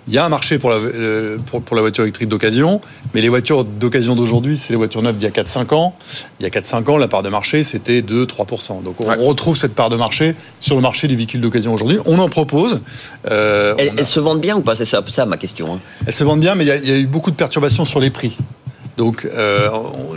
[0.09, 2.81] Il y a un marché pour la, euh, pour, pour la voiture électrique d'occasion,
[3.15, 5.95] mais les voitures d'occasion d'aujourd'hui, c'est les voitures neuves d'il y a 4-5 ans.
[6.41, 8.83] Il y a 4-5 ans, la part de marché, c'était 2-3%.
[8.83, 9.17] Donc on ouais.
[9.17, 11.99] retrouve cette part de marché sur le marché des véhicules d'occasion aujourd'hui.
[12.07, 12.81] On en propose.
[13.31, 14.75] Euh, elles, se vendent bien ou pas?
[14.75, 15.75] C'est ça, ça, ma question.
[15.75, 15.79] Hein.
[16.07, 17.85] Elles se vendent bien, mais il y, a, il y, a, eu beaucoup de perturbations
[17.85, 18.37] sur les prix.
[18.97, 19.69] Donc, euh,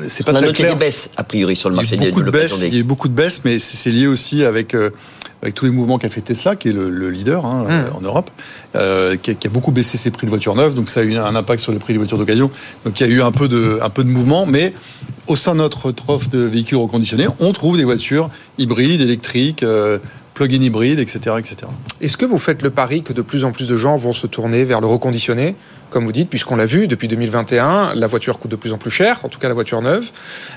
[0.07, 0.73] c'est pas on a très noté clair.
[0.73, 2.77] des baisses, a priori, sur le marché il y a beaucoup de baisses, Il y
[2.77, 4.89] a eu beaucoup de baisses, mais c'est lié aussi avec euh,
[5.41, 8.31] avec tous les mouvements qu'a fait Tesla, qui est le, le leader hein, en Europe,
[8.75, 11.03] euh, qui, a, qui, a, beaucoup baissé ses prix de voitures neuves, donc ça a
[11.03, 12.49] eu un impact sur les prix des voitures d'occasion.
[12.85, 14.73] Donc il y a eu un peu de, un peu de mouvement, mais
[15.27, 19.65] au sein de notre offre de véhicules reconditionnés, on trouve des voitures hybrides, électriques.
[20.33, 21.35] Plug-in hybride, etc.
[21.37, 21.55] etc.
[22.01, 24.25] Est-ce que vous faites le pari que de plus en plus de gens vont se
[24.27, 25.55] tourner vers le reconditionné?
[25.91, 28.89] Comme vous dites, puisqu'on l'a vu depuis 2021, la voiture coûte de plus en plus
[28.89, 30.09] cher, en tout cas la voiture neuve.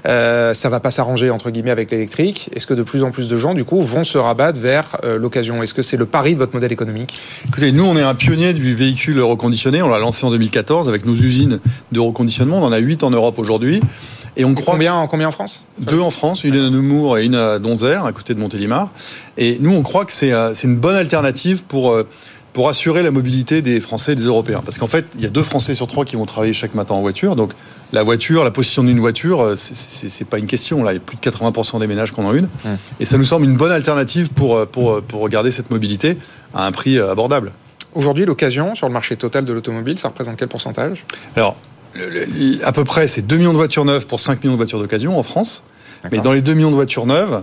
[0.09, 2.49] Euh, ça va pas s'arranger entre guillemets avec l'électrique.
[2.55, 5.19] Est-ce que de plus en plus de gens, du coup, vont se rabattre vers euh,
[5.19, 5.63] l'occasion?
[5.63, 7.21] Est-ce que c'est le pari de votre modèle économique?
[7.47, 9.83] Écoutez, nous, on est un pionnier du véhicule reconditionné.
[9.83, 11.61] On l'a lancé en 2014 avec nos usines
[11.93, 12.59] de reconditionnement.
[12.59, 13.83] On en a 8 en Europe aujourd'hui.
[14.37, 15.65] Et on et croit combien, en combien en France?
[15.79, 18.91] Deux en France, une à Nemours et une à Donzère, à côté de Montélimar.
[19.37, 20.33] Et nous, on croit que c'est
[20.65, 22.07] une bonne alternative pour euh,
[22.53, 24.63] pour assurer la mobilité des Français et des Européens.
[24.65, 26.95] Parce qu'en fait, il y a deux Français sur trois qui vont travailler chaque matin
[26.95, 27.37] en voiture.
[27.37, 27.53] Donc,
[27.93, 30.83] la voiture, la position d'une voiture, c'est pas une question.
[30.83, 32.47] Là, il y a plus de 80% des ménages qui en ont une.
[32.47, 32.69] Mmh.
[32.99, 36.17] Et ça nous semble une bonne alternative pour, pour, pour regarder cette mobilité
[36.55, 37.53] à un prix abordable.
[37.95, 41.05] Aujourd'hui, l'occasion sur le marché total de l'automobile, ça représente quel pourcentage?
[41.37, 41.57] Alors,
[42.63, 45.19] à peu près, c'est 2 millions de voitures neuves pour 5 millions de voitures d'occasion
[45.19, 45.63] en France.
[46.13, 47.43] Mais dans les 2 millions de voitures neuves,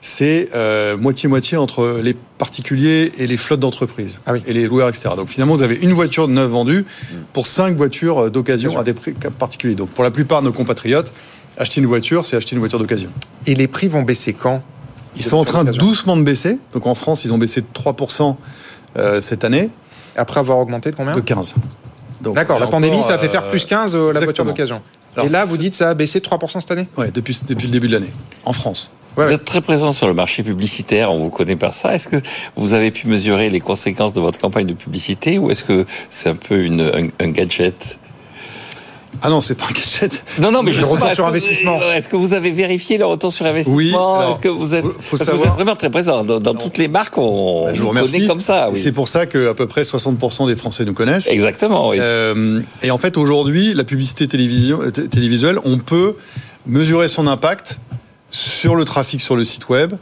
[0.00, 4.42] c'est euh, moitié-moitié entre les particuliers et les flottes d'entreprises ah oui.
[4.46, 5.10] et les loueurs, etc.
[5.16, 6.84] Donc finalement, vous avez une voiture neuve vendue
[7.32, 9.76] pour cinq voitures d'occasion à des prix particuliers.
[9.76, 11.12] Donc pour la plupart de nos compatriotes,
[11.56, 13.10] acheter une voiture, c'est acheter une voiture d'occasion.
[13.46, 14.62] Et les prix vont baisser quand?
[15.14, 16.58] Ils sont en train doucement de baisser.
[16.72, 18.36] Donc en France, ils ont baissé de 3%
[18.96, 19.70] euh, cette année.
[20.16, 21.14] Après avoir augmenté de combien?
[21.14, 21.54] De 15.
[22.22, 24.80] D'accord, la pandémie, ça a fait faire plus 15 la voiture d'occasion.
[25.22, 27.72] Et là, vous dites ça a baissé de 3% cette année Oui, depuis, depuis le
[27.72, 28.10] début de l'année,
[28.44, 28.92] en France.
[29.16, 31.94] vous êtes très présent sur le marché publicitaire, on vous connaît par ça.
[31.94, 32.16] Est-ce que
[32.56, 36.30] vous avez pu mesurer les conséquences de votre campagne de publicité ou est-ce que c'est
[36.30, 37.98] un peu une, un gadget?
[39.24, 40.22] Ah non, c'est pas un gadget.
[40.40, 41.80] Non, non, mais le retour sur investissement.
[41.92, 44.30] Est-ce que vous avez vérifié le retour sur investissement Oui.
[44.30, 45.36] Est-ce que vous êtes, faut savoir...
[45.36, 48.26] vous êtes vraiment très présent dans, toutes les marques On bah, je vous remercie.
[48.26, 48.68] comme ça.
[48.70, 48.78] Oui.
[48.78, 51.28] C'est pour ça que à peu près 60% des Français nous connaissent.
[51.28, 51.90] Exactement.
[51.90, 51.98] Oui.
[52.00, 56.16] Euh, et en fait, aujourd'hui, la publicité télévision, télévisuelle, on peut
[56.66, 57.78] mesurer son impact
[58.30, 59.94] sur le trafic sur le site web,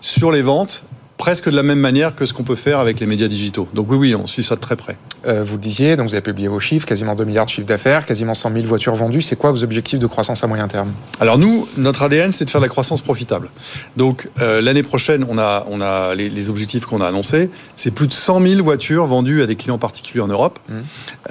[0.00, 0.82] sur les ventes
[1.18, 3.68] presque de la même manière que ce qu'on peut faire avec les médias digitaux.
[3.74, 4.96] Donc oui, oui, on suit ça de très près.
[5.26, 7.66] Euh, vous le disiez, donc vous avez publié vos chiffres, quasiment 2 milliards de chiffres
[7.66, 9.20] d'affaires, quasiment 100 000 voitures vendues.
[9.20, 10.92] C'est quoi vos objectifs de croissance à moyen terme?
[11.20, 13.50] Alors nous, notre ADN, c'est de faire de la croissance profitable.
[13.96, 17.50] Donc euh, l'année prochaine, on a, on a les, objectifs qu'on a annoncés.
[17.74, 20.60] C'est plus de 100 000 voitures vendues à des clients particuliers en Europe.
[20.68, 20.74] Mmh.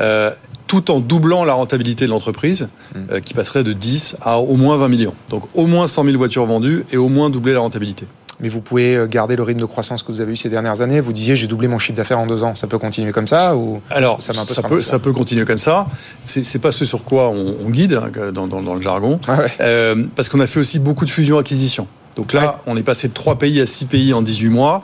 [0.01, 0.31] Euh,
[0.67, 3.21] tout en doublant la rentabilité de l'entreprise, mmh.
[3.21, 5.13] qui passerait de 10 à au moins 20 millions.
[5.29, 8.05] Donc au moins 100 000 voitures vendues et au moins doubler la rentabilité
[8.39, 10.81] mais vous pouvez euh, garder le rythme de croissance que vous avez eu ces dernières
[10.81, 10.99] années.
[10.99, 12.55] Vous disiez, j'ai doublé mon chiffre d'affaires en deux ans.
[12.55, 15.87] Ça peut continuer comme ça ou Alors, ça, peut, ça peut continuer comme ça.
[16.25, 19.19] C'est pas ce sur quoi on, guide hein, dans, dans, le jargon,
[19.61, 21.87] euh, parce qu'on a fait aussi beaucoup de fusions-acquisitions.
[22.15, 24.81] Donc là, on est passé de 3 pays à 6 pays en 18 mois.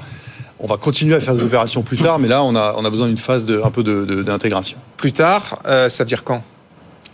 [0.60, 2.90] On va continuer à faire des opérations plus tard, mais là, on a, on a
[2.90, 3.84] besoin d'une phase de, un peu
[4.24, 4.78] d'intégration.
[4.98, 6.42] Plus tard, euh, ça veut dire quand?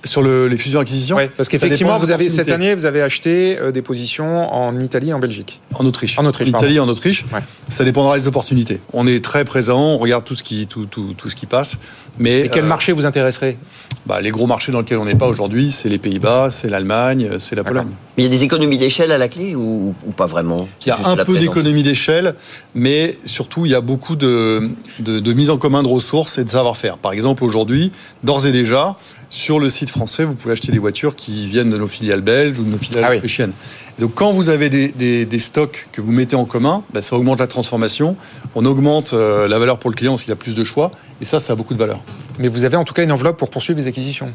[0.06, 3.72] Sur le, les fusions-acquisitions Oui, parce qu'effectivement, vous avez cette année, vous avez acheté euh,
[3.72, 5.60] des positions en Italie et en Belgique.
[5.74, 6.18] En Autriche.
[6.18, 6.50] En Autriche.
[6.50, 7.26] Italie et en Autriche.
[7.34, 7.42] Ouais.
[7.70, 8.80] Ça dépendra des opportunités.
[8.94, 11.78] On est très présent, on regarde tout ce qui, tout, tout, tout ce qui passe.
[12.18, 13.58] Mais et quel euh, marché vous intéresserait?
[14.06, 17.32] bah, Les gros marchés dans lesquels on n'est pas aujourd'hui, c'est les Pays-Bas, c'est l'Allemagne,
[17.40, 17.88] c'est la Pologne.
[18.18, 20.68] Mais il y a des économies d'échelle à la clé ou, ou pas vraiment?
[20.86, 22.36] Il y a un peu d'économies d'échelle,
[22.76, 26.44] mais surtout il y a beaucoup de, de, de mise en commun de ressources et
[26.44, 26.98] de savoir-faire.
[26.98, 27.92] Par exemple, aujourd'hui,
[28.24, 28.98] d'ores et déjà,
[29.30, 32.60] sur le site français, vous pouvez acheter des voitures qui viennent de nos filiales belges
[32.60, 33.54] ou de nos filiales ah autrichiennes.
[34.00, 37.48] donc, quand vous avez des, stocks que vous mettez en commun, bah, ça augmente la
[37.48, 38.16] transformation,
[38.56, 41.26] on augmente euh, la valeur pour le client parce qu'il a plus de choix, et
[41.26, 42.00] ça, ça a beaucoup de valeur.
[42.40, 44.34] Mais vous avez en tout cas une enveloppe pour poursuivre les acquisitions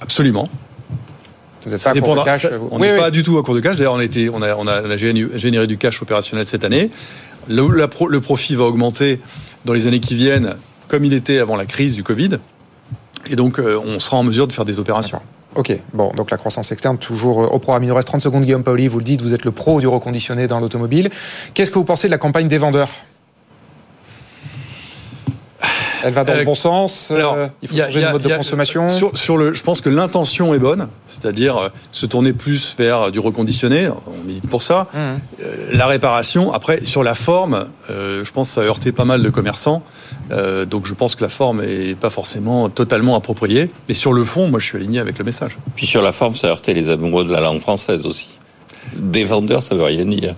[0.00, 0.48] Absolument.
[1.64, 3.60] Vous êtes pas à court de cash On n'est pas du tout à court de
[3.60, 3.76] cash.
[3.76, 6.90] D'ailleurs, on, on, a, on, a, généré du cash opérationnel cette année.
[7.48, 9.20] Le, le profit va augmenter
[9.64, 10.56] dans les années qui viennent,
[10.88, 12.38] comme il était avant la crise du Covid.
[13.28, 15.20] Et donc, euh, on sera en mesure de faire des opérations.
[15.54, 17.84] Ok, bon, donc la croissance externe, toujours euh, au programme.
[17.84, 19.86] Il nous reste 30 secondes, Guillaume Paoli, vous le dites, vous êtes le pro du
[19.86, 21.10] reconditionné dans l'automobile.
[21.54, 22.90] Qu'est-ce que vous pensez de la campagne des vendeurs?
[26.04, 27.10] Elle va dans le euh, bon sens.
[27.10, 28.86] Alors, il faut changer le mode de consommation?
[28.88, 33.88] Sur, le, je pense que l'intention est bonne, c'est-à-dire se tourner plus vers du reconditionné.
[33.88, 34.88] On milite pour ça.
[34.94, 35.76] Mmh.
[35.76, 36.52] la réparation.
[36.52, 39.82] Après, sur la forme, je pense que ça a heurté pas mal de commerçants.
[40.30, 43.70] Euh, donc je pense que la forme est pas forcément totalement appropriée.
[43.88, 45.58] Mais sur le fond, moi je suis aligné avec le message.
[45.76, 48.28] Puis sur la forme, ça a heurté les amoureux de la langue française aussi.
[48.92, 50.34] Des vendeurs, ça veut rien dire.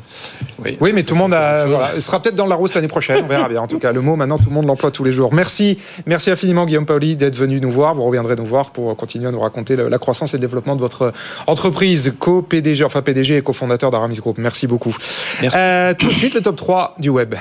[0.59, 3.25] Oui, oui mais tout le monde a, voilà, sera peut-être dans la rousse l'année prochaine.
[3.25, 3.61] On verra bien.
[3.61, 5.33] En tout cas, le mot maintenant, tout le monde l'emploie tous les jours.
[5.35, 7.95] Merci, merci infiniment Guillaume Pauli d'être venu nous voir.
[7.95, 10.81] Vous reviendrez nous voir pour continuer à nous raconter la croissance et le développement de
[10.81, 11.13] votre
[11.47, 14.39] entreprise, co-PDG, enfin PDG et cofondateur d'Aramis Group.
[14.39, 14.97] Merci beaucoup.
[15.43, 15.59] Merci.
[15.59, 17.35] Euh, tout de suite, le top 3 du web.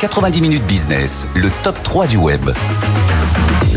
[0.00, 2.50] 90 minutes business, le top 3 du web.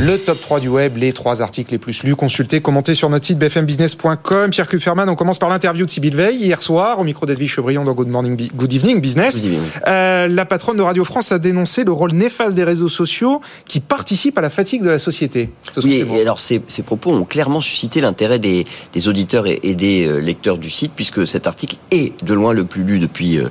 [0.02, 3.26] Le top 3 du web, les trois articles les plus lus, consultés, commentés sur notre
[3.26, 4.50] site bfmbusiness.com.
[4.50, 7.84] Pierre Kupferman, on commence par l'interview de Sybille Veil hier soir au micro d'Edwige Chevrillon
[7.84, 9.42] dans Good Morning, Good Evening Business.
[9.88, 13.82] Euh, la patronne de Radio France a dénoncé le rôle néfaste des réseaux sociaux qui
[13.82, 15.50] participent à la fatigue de la société.
[15.84, 18.66] Oui, et alors ces, propos ont clairement suscité l'intérêt des,
[19.08, 22.84] auditeurs et, des euh, lecteurs du site puisque cet article est de loin le plus
[22.84, 23.50] lu depuis euh,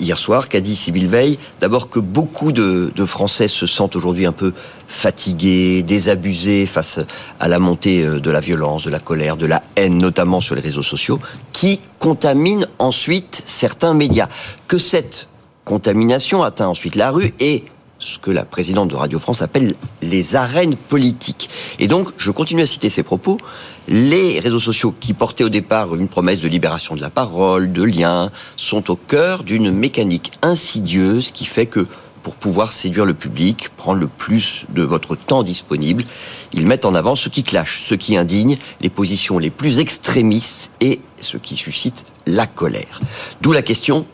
[0.00, 0.48] hier soir.
[0.48, 4.52] Qu'a dit Sybille Veil D'abord que beaucoup de, de Français se sentent aujourd'hui un peu
[4.86, 7.00] fatigués, désabusés face
[7.40, 10.54] à la montée euh, de la violence, de la colère, de la haine, notamment sur
[10.54, 11.18] les réseaux sociaux,
[11.52, 14.28] qui contaminent ensuite certains médias.
[14.68, 15.28] Que cette
[15.64, 17.64] contamination atteint ensuite la rue et
[18.02, 21.48] ce que la présidente de Radio France appelle les arènes politiques.
[21.78, 23.38] Et donc, je continue à citer ces propos,
[23.86, 27.82] les réseaux sociaux qui portaient au départ une promesse de libération de la parole, de
[27.82, 31.86] lien, sont au cœur d'une mécanique insidieuse qui fait que
[32.24, 36.04] pour pouvoir séduire le public, prendre le plus de votre temps disponible.
[36.52, 40.70] Ils mettent en avant ce qui clash, ce qui indigne, les positions les plus extrémistes
[40.80, 43.00] et ce qui suscite la colère.
[43.40, 44.06] D'où la question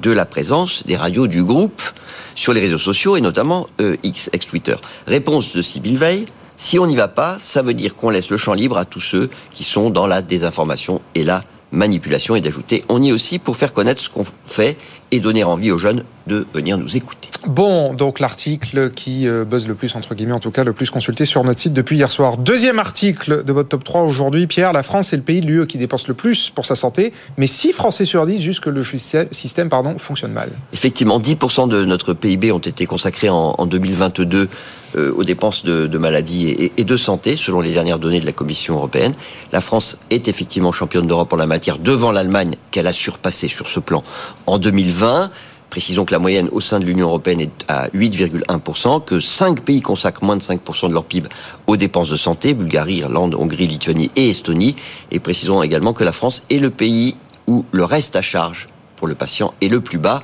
[0.00, 1.82] de la présence des radios du groupe
[2.34, 4.76] sur les réseaux sociaux et notamment euh, X, ex-Twitter.
[5.06, 6.26] Réponse de Sybille Veil.
[6.56, 9.00] Si on n'y va pas, ça veut dire qu'on laisse le champ libre à tous
[9.00, 11.42] ceux qui sont dans la désinformation et la
[11.72, 14.76] manipulation et d'ajouter on y est aussi pour faire connaître ce qu'on fait
[15.10, 17.31] et donner envie aux jeunes de venir nous écouter.
[17.46, 20.90] Bon, donc l'article qui euh, buzz le plus, entre guillemets, en tout cas le plus
[20.90, 22.36] consulté sur notre site depuis hier soir.
[22.36, 25.66] Deuxième article de votre top 3 aujourd'hui, Pierre, la France est le pays de l'UE
[25.66, 29.70] qui dépense le plus pour sa santé, mais 6 Français sur 10 jusque le système
[29.98, 30.50] fonctionne mal.
[30.72, 34.48] Effectivement, 10% de notre PIB ont été consacrés en, en 2022
[34.94, 38.32] euh, aux dépenses de, de maladie et, de santé, selon les dernières données de la
[38.32, 39.14] Commission européenne.
[39.50, 43.68] La France est effectivement championne d'Europe en la matière devant l'Allemagne, qu'elle a surpassé sur
[43.68, 44.02] ce plan
[44.46, 45.30] en 2020.
[45.72, 49.80] Précisons que la moyenne au sein de l'Union européenne est à 8,1%, que 5 pays
[49.80, 51.30] consacrent moins de 5% de leur PIB
[51.66, 54.76] aux dépenses de santé, Bulgarie, Irlande, Hongrie, Lituanie et Estonie.
[55.10, 59.06] Et précisons également que la France est le pays où le reste à charge pour
[59.06, 60.22] le patient est le plus bas.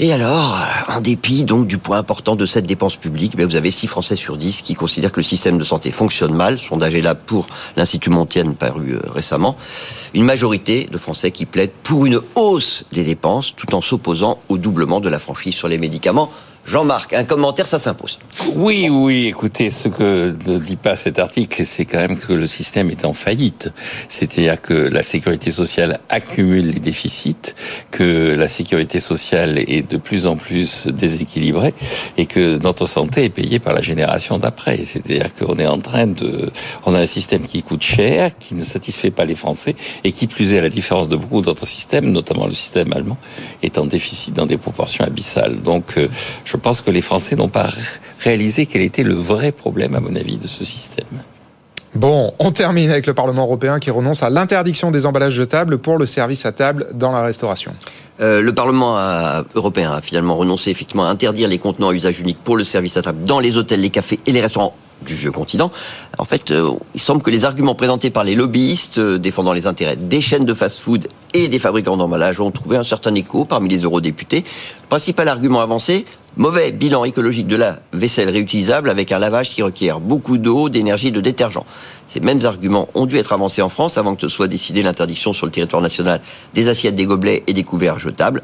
[0.00, 3.56] Et alors, euh, en dépit donc du point important de cette dépense publique, ben vous
[3.56, 6.60] avez 6 Français sur 10 qui considèrent que le système de santé fonctionne mal.
[6.60, 9.56] Sondage est là pour l'Institut Montaigne paru euh, récemment.
[10.14, 14.56] Une majorité de Français qui plaident pour une hausse des dépenses tout en s'opposant au
[14.56, 16.30] doublement de la franchise sur les médicaments
[16.68, 18.18] Jean-Marc, un commentaire, ça s'impose.
[18.54, 22.46] Oui, oui, écoutez, ce que ne dit pas cet article, c'est quand même que le
[22.46, 23.70] système est en faillite.
[24.08, 27.54] C'est-à-dire que la sécurité sociale accumule les déficits,
[27.90, 31.72] que la sécurité sociale est de plus en plus déséquilibrée
[32.18, 34.84] et que notre santé est payée par la génération d'après.
[34.84, 36.50] C'est-à-dire qu'on est en train de...
[36.84, 40.26] On a un système qui coûte cher, qui ne satisfait pas les Français et qui
[40.26, 43.16] plus est, à la différence de beaucoup d'autres systèmes, notamment le système allemand,
[43.62, 45.62] est en déficit dans des proportions abyssales.
[45.62, 46.08] Donc, euh,
[46.58, 47.68] pense que les Français n'ont pas
[48.20, 51.06] réalisé quel était le vrai problème, à mon avis, de ce système.
[51.94, 55.98] Bon, on termine avec le Parlement européen qui renonce à l'interdiction des emballages jetables pour
[55.98, 57.72] le service à table dans la restauration.
[58.20, 58.98] Euh, le Parlement
[59.54, 62.96] européen a finalement renoncé effectivement à interdire les contenants à usage unique pour le service
[62.96, 65.70] à table dans les hôtels, les cafés et les restaurants du vieux continent.
[66.18, 69.66] En fait, euh, il semble que les arguments présentés par les lobbyistes euh, défendant les
[69.66, 73.68] intérêts des chaînes de fast-food et des fabricants d'emballage ont trouvé un certain écho parmi
[73.68, 74.44] les eurodéputés.
[74.82, 76.06] Le principal argument avancé,
[76.38, 81.10] Mauvais bilan écologique de la vaisselle réutilisable avec un lavage qui requiert beaucoup d'eau, d'énergie,
[81.10, 81.64] de détergent.
[82.06, 85.46] Ces mêmes arguments ont dû être avancés en France avant que soit décidée l'interdiction sur
[85.46, 86.20] le territoire national
[86.54, 88.42] des assiettes, des gobelets et des couverts jetables.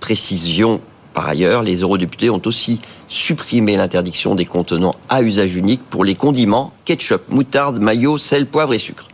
[0.00, 0.82] Précision
[1.14, 6.16] par ailleurs, les eurodéputés ont aussi supprimé l'interdiction des contenants à usage unique pour les
[6.16, 9.06] condiments, ketchup, moutarde, maillot, sel, poivre et sucre.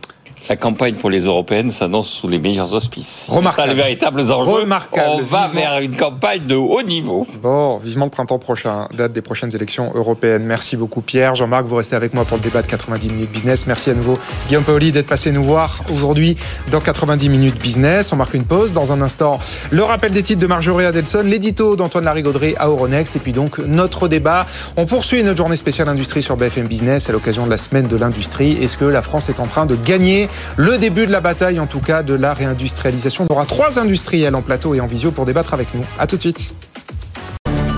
[0.49, 3.27] La campagne pour les européennes s'annonce sous les meilleurs auspices.
[3.29, 3.69] Remarquable.
[3.69, 4.51] Ça, les véritables enjeux.
[4.51, 5.09] Remarquable.
[5.13, 7.27] On va vers une campagne de haut niveau.
[7.41, 10.43] Bon, vivement le printemps prochain, date des prochaines élections européennes.
[10.43, 11.35] Merci beaucoup Pierre.
[11.35, 13.67] Jean-Marc, vous restez avec moi pour le débat de 90 minutes business.
[13.67, 16.37] Merci à nouveau Guillaume Paoli d'être passé nous voir aujourd'hui
[16.71, 18.11] dans 90 minutes business.
[18.11, 18.73] On marque une pause.
[18.73, 23.15] Dans un instant, le rappel des titres de Marjorie Adelson, l'édito d'Antoine Larigauderie à Euronext
[23.15, 24.45] et puis donc notre débat.
[24.75, 27.95] On poursuit notre journée spéciale industrie sur BFM Business à l'occasion de la semaine de
[27.95, 28.53] l'industrie.
[28.61, 31.67] Est-ce que la France est en train de gagner le début de la bataille, en
[31.67, 33.27] tout cas, de la réindustrialisation.
[33.29, 35.83] On aura trois industriels en plateau et en visio pour débattre avec nous.
[35.99, 36.53] À tout de suite.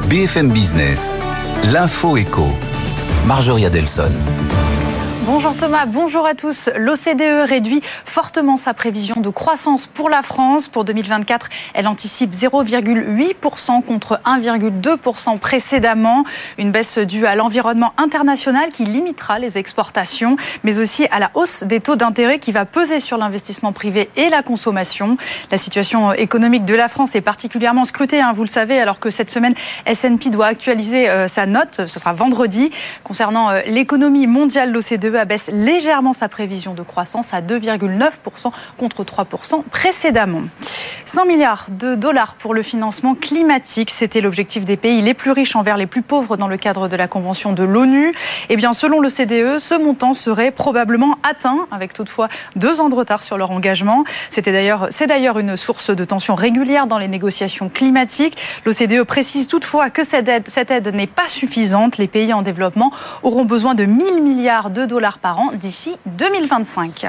[0.09, 1.13] BFM Business,
[1.63, 2.47] l'info éco.
[3.25, 4.11] Marjorie Adelson.
[5.43, 6.69] Bonjour Thomas, bonjour à tous.
[6.77, 10.69] L'OCDE réduit fortement sa prévision de croissance pour la France.
[10.69, 16.23] Pour 2024, elle anticipe 0,8% contre 1,2% précédemment.
[16.57, 21.63] Une baisse due à l'environnement international qui limitera les exportations, mais aussi à la hausse
[21.63, 25.17] des taux d'intérêt qui va peser sur l'investissement privé et la consommation.
[25.51, 29.09] La situation économique de la France est particulièrement scrutée, hein, vous le savez, alors que
[29.09, 29.55] cette semaine,
[29.87, 31.81] S&P doit actualiser euh, sa note.
[31.85, 32.71] Ce sera vendredi.
[33.03, 35.17] Concernant euh, l'économie mondiale, l'OCDE
[35.51, 40.43] légèrement sa prévision de croissance à 2,9% contre 3% précédemment.
[41.05, 45.55] 100 milliards de dollars pour le financement climatique, c'était l'objectif des pays les plus riches
[45.55, 48.13] envers les plus pauvres dans le cadre de la Convention de l'ONU.
[48.49, 52.95] Eh bien, selon le CDE, ce montant serait probablement atteint, avec toutefois deux ans de
[52.95, 54.05] retard sur leur engagement.
[54.31, 58.37] C'était d'ailleurs, c'est d'ailleurs une source de tension régulière dans les négociations climatiques.
[58.65, 61.97] L'OCDE précise toutefois que cette aide, cette aide n'est pas suffisante.
[61.97, 62.91] Les pays en développement
[63.21, 67.07] auront besoin de 1000 milliards de dollars par an d'ici 2025.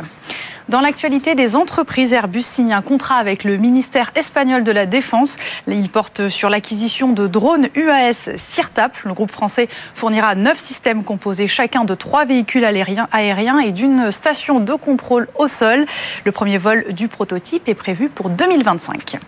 [0.70, 5.36] Dans l'actualité des entreprises, Airbus signe un contrat avec le ministère espagnol de la Défense.
[5.66, 8.96] Il porte sur l'acquisition de drones UAS CIRTAP.
[9.04, 14.58] Le groupe français fournira neuf systèmes composés chacun de trois véhicules aériens et d'une station
[14.58, 15.84] de contrôle au sol.
[16.24, 19.18] Le premier vol du prototype est prévu pour 2025.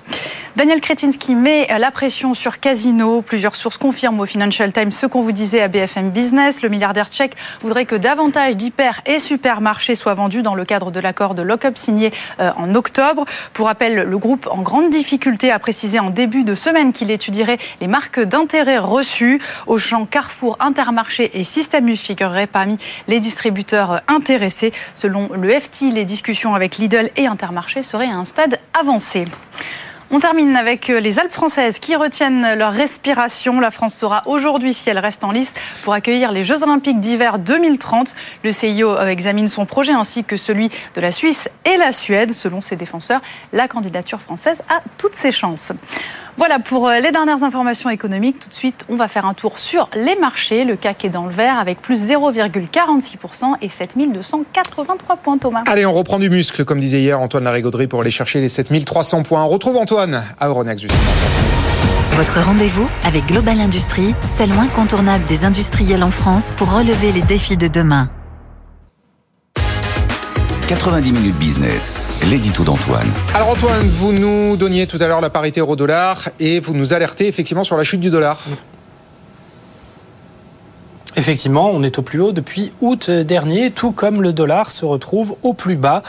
[0.57, 3.21] Daniel Kretinsky met la pression sur Casino.
[3.21, 6.63] Plusieurs sources confirment au Financial Times ce qu'on vous disait à BFM Business.
[6.63, 10.99] Le milliardaire tchèque voudrait que davantage d'hyper et supermarchés soient vendus dans le cadre de
[10.99, 13.25] l'accord de lock-up signé en octobre.
[13.53, 17.59] Pour rappel, le groupe en grande difficulté a précisé en début de semaine qu'il étudierait
[17.81, 19.41] les marques d'intérêt reçues.
[19.67, 24.73] Auchan, Carrefour, Intermarché et Système U figureraient parmi les distributeurs intéressés.
[24.95, 29.27] Selon le FT, les discussions avec Lidl et Intermarché seraient à un stade avancé.
[30.13, 33.59] On termine avec euh, les Alpes françaises qui retiennent leur respiration.
[33.59, 37.41] La France saura aujourd'hui si elle reste en lice pour accueillir les Jeux Olympiques d'hiver
[37.41, 38.15] 2030.
[38.45, 42.33] Le CIO euh, examine son projet ainsi que celui de la Suisse et la Suède.
[42.33, 43.21] Selon ses défenseurs,
[43.53, 45.73] la candidature française a toutes ses chances.
[46.37, 48.41] Voilà pour euh, les dernières informations économiques.
[48.41, 50.65] Tout de suite, on va faire un tour sur les marchés.
[50.65, 55.65] Le CAC est dans le vert avec plus 0,46% et 7283 points, Thomas.
[55.67, 59.23] Allez, on reprend du muscle, comme disait hier Antoine Larigauderie, pour aller chercher les 7300
[59.23, 59.43] points.
[59.43, 61.03] On retrouve Antoine à Euronext, justement.
[62.13, 67.57] Votre rendez-vous avec Global Industrie, celle incontournable des industriels en France pour relever les défis
[67.57, 68.11] de demain.
[70.69, 73.07] 90 minutes business, l'édito d'Antoine.
[73.35, 77.29] Alors Antoine, vous nous donniez tout à l'heure la parité euro-dollar et vous nous alertez
[77.29, 78.43] effectivement sur la chute du dollar.
[81.19, 85.37] Effectivement, on est au plus haut depuis août dernier, tout comme le dollar se retrouve
[85.43, 86.03] au plus bas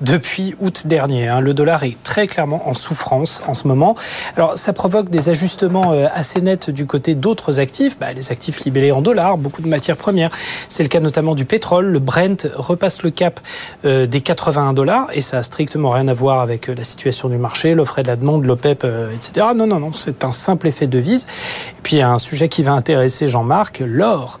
[0.00, 1.28] depuis août dernier.
[1.28, 1.40] Hein.
[1.40, 3.94] Le dollar est très clairement en souffrance en ce moment.
[4.36, 8.64] Alors, ça provoque des ajustements euh, assez nets du côté d'autres actifs, bah, les actifs
[8.64, 10.30] libellés en dollars, beaucoup de matières premières.
[10.70, 11.84] C'est le cas notamment du pétrole.
[11.84, 13.40] Le Brent repasse le cap
[13.84, 17.28] euh, des 81 dollars et ça a strictement rien à voir avec euh, la situation
[17.28, 19.48] du marché, l'offre et de la demande, l'OPEP, etc.
[19.54, 21.26] Non, non, non, c'est un simple effet de devise.
[21.68, 24.40] Et puis, il y a un sujet qui va intéresser Jean-Marc, l'or.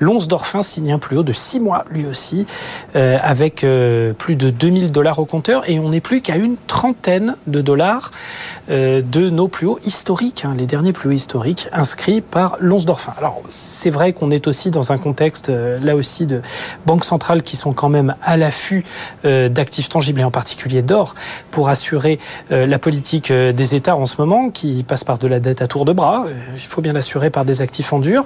[0.00, 2.46] L'once d'or fin signe un plus haut de 6 mois, lui aussi,
[2.94, 5.68] euh, avec euh, plus de 2000 dollars au compteur.
[5.68, 8.10] Et on n'est plus qu'à une trentaine de dollars
[8.70, 12.84] euh, de nos plus hauts historiques, hein, les derniers plus hauts historiques inscrits par l'once
[12.84, 13.14] d'or fin.
[13.18, 16.42] Alors, c'est vrai qu'on est aussi dans un contexte, là aussi, de
[16.84, 18.84] banques centrales qui sont quand même à l'affût
[19.24, 21.14] d'actifs tangibles et en particulier d'or
[21.50, 22.18] pour assurer
[22.50, 25.84] la politique des États en ce moment, qui passe par de la dette à tour
[25.84, 26.26] de bras.
[26.54, 28.24] Il faut bien l'assurer par des actifs en dur.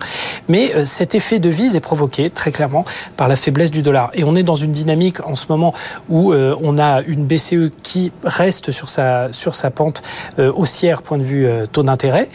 [0.48, 2.84] Mais cet effet de est provoquée très clairement
[3.16, 4.10] par la faiblesse du dollar.
[4.14, 5.74] Et on est dans une dynamique en ce moment
[6.08, 10.02] où euh, on a une BCE qui reste sur sa, sur sa pente
[10.38, 12.28] euh, haussière point de vue euh, taux d'intérêt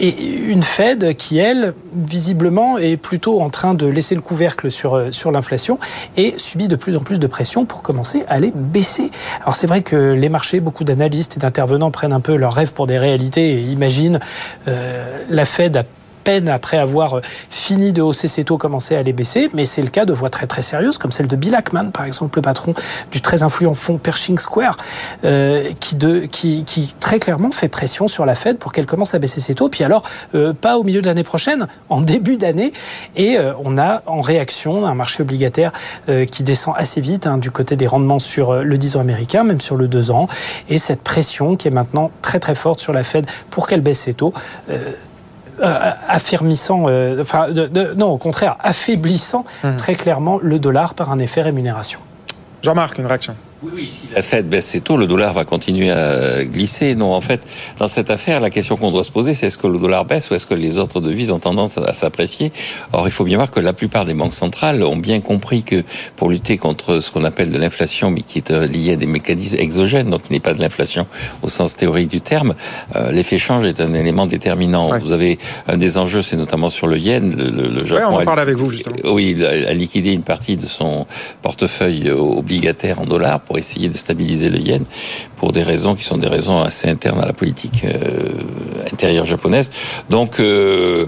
[0.00, 0.14] et
[0.48, 5.30] une Fed qui, elle, visiblement, est plutôt en train de laisser le couvercle sur, sur
[5.30, 5.78] l'inflation
[6.16, 9.10] et subit de plus en plus de pression pour commencer à les baisser.
[9.42, 12.72] Alors c'est vrai que les marchés, beaucoup d'analystes et d'intervenants prennent un peu leurs rêves
[12.72, 14.20] pour des réalités et imaginent
[14.66, 15.84] la Fed à
[16.28, 19.48] après avoir euh, fini de hausser ses taux, commencer à les baisser.
[19.54, 22.04] Mais c'est le cas de voix très très sérieuses, comme celle de Bill Ackman, par
[22.04, 22.74] exemple, le patron
[23.10, 24.76] du très influent fonds Pershing Square,
[25.24, 29.54] euh, qui, très clairement fait pression sur la Fed pour qu'elle commence à baisser ses
[29.54, 29.70] taux.
[29.70, 30.02] Puis alors,
[30.34, 32.72] euh, pas au milieu de l'année prochaine, en début d'année.
[33.16, 35.72] Et on a en réaction un marché obligataire
[36.30, 39.60] qui descend assez vite hein, du côté des rendements sur le 10 ans américain, même
[39.60, 40.28] sur le 2 ans.
[40.68, 44.00] Et cette pression qui est maintenant très très forte sur la Fed pour qu'elle baisse
[44.00, 44.32] ses taux.
[45.62, 47.48] Affirmissant, euh, enfin,
[47.96, 49.76] non, au contraire, affaiblissant mmh.
[49.76, 52.00] très clairement le dollar par un effet rémunération.
[52.62, 55.90] Jean-Marc, une réaction oui, oui, si la Fed baisse ses taux, le dollar va continuer
[55.90, 56.94] à glisser.
[56.94, 57.40] Non, en fait,
[57.78, 60.30] dans cette affaire, la question qu'on doit se poser, c'est est-ce que le dollar baisse
[60.30, 62.52] ou est-ce que les autres devises ont tendance à s'apprécier?
[62.92, 65.82] Or, il faut bien voir que la plupart des banques centrales ont bien compris que
[66.14, 69.06] pour lutter contre ce qu'on appelle de l'inflation, mais qui est euh, lié à des
[69.06, 71.06] mécanismes exogènes, donc qui n'est pas de l'inflation
[71.42, 72.54] au sens théorique du terme,
[72.94, 74.98] euh, l'effet change est un élément déterminant.
[74.98, 77.34] Vous avez un des enjeux, c'est notamment sur le yen.
[77.34, 78.96] Le, le Japon on en parle avec vous justement.
[79.04, 81.06] Oui, il a liquidé une partie de son
[81.42, 84.84] portefeuille obligataire en dollars pour essayer de stabiliser le yen
[85.36, 88.28] pour des raisons qui sont des raisons assez internes à la politique euh,
[88.92, 89.70] intérieure japonaise.
[90.10, 91.06] Donc euh,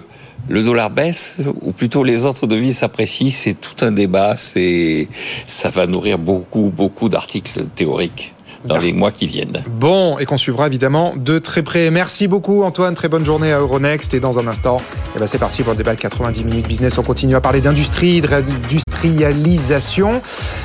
[0.49, 5.09] le dollar baisse, ou plutôt les autres devises s'apprécient, c'est tout un débat, c'est
[5.47, 8.33] ça va nourrir beaucoup, beaucoup d'articles théoriques
[8.65, 9.65] dans les mois qui viennent.
[9.69, 11.91] Bon, et qu'on suivra évidemment de très près.
[11.91, 14.15] Merci beaucoup Antoine, très bonne journée à Euronext.
[14.15, 14.77] Et dans un instant,
[15.17, 16.99] eh ben c'est parti pour le débat de 90 minutes business.
[16.99, 20.23] On continue à parler d'industrie, d'industrialisation.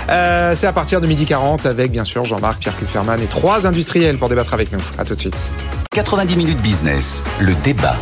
[0.10, 3.68] Euh, c'est à partir de midi 40 avec bien sûr Jean-Marc, Pierre Kupferman et trois
[3.68, 4.80] industriels pour débattre avec nous.
[4.98, 5.50] À tout de suite.
[5.92, 7.96] 90 minutes business, le débat.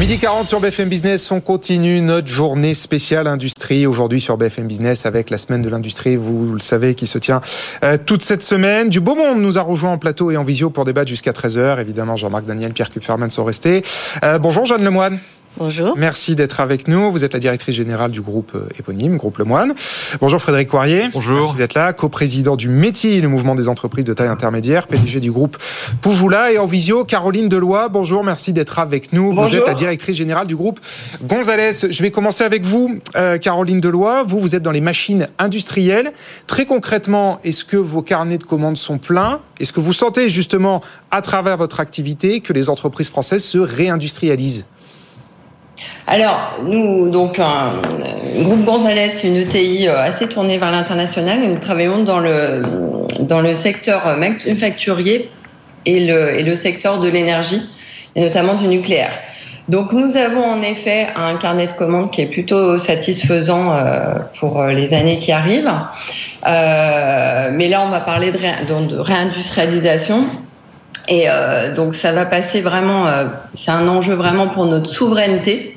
[0.00, 5.04] Midi 40 sur BFM Business, on continue notre journée spéciale industrie aujourd'hui sur BFM Business
[5.04, 7.42] avec la semaine de l'industrie, vous le savez, qui se tient
[7.84, 8.88] euh, toute cette semaine.
[8.88, 11.78] Du beau monde nous a rejoint en plateau et en visio pour débattre jusqu'à 13h.
[11.78, 13.82] Évidemment, Jean-Marc Daniel, Pierre Kupferman sont restés.
[14.24, 15.18] Euh, bonjour Jeanne Lemoine.
[15.56, 15.96] Bonjour.
[15.96, 17.10] Merci d'être avec nous.
[17.10, 19.74] Vous êtes la directrice générale du groupe euh, éponyme, Groupe Le Moine.
[20.20, 21.08] Bonjour Frédéric Poirier.
[21.12, 21.40] Bonjour.
[21.40, 25.32] Merci d'être là, coprésident du métier, le mouvement des entreprises de taille intermédiaire, PDG du
[25.32, 25.58] groupe
[26.02, 26.52] Poujoula.
[26.52, 27.88] Et en visio, Caroline Deloy.
[27.90, 29.32] Bonjour, merci d'être avec nous.
[29.32, 30.80] Vous êtes la directrice générale du groupe
[31.24, 31.72] Gonzalez.
[31.90, 34.22] Je vais commencer avec vous, euh, Caroline Deloy.
[34.26, 36.12] Vous, vous êtes dans les machines industrielles.
[36.46, 39.40] Très concrètement, est-ce que vos carnets de commandes sont pleins?
[39.58, 44.64] Est-ce que vous sentez justement, à travers votre activité, que les entreprises françaises se réindustrialisent?
[46.06, 47.74] Alors, nous, donc, un,
[48.42, 52.62] groupe Gonzalez, une ETI euh, assez tournée vers l'international, nous travaillons dans le,
[53.20, 55.30] dans le secteur manufacturier
[55.86, 57.62] et le, et le secteur de l'énergie,
[58.16, 59.12] et notamment du nucléaire.
[59.68, 64.60] Donc, nous avons en effet un carnet de commandes qui est plutôt satisfaisant euh, pour
[64.60, 65.70] euh, les années qui arrivent.
[66.44, 70.24] mais là, on va parler de réindustrialisation.
[71.10, 71.26] Et
[71.74, 73.06] donc, ça va passer vraiment,
[73.54, 75.76] c'est un enjeu vraiment pour notre souveraineté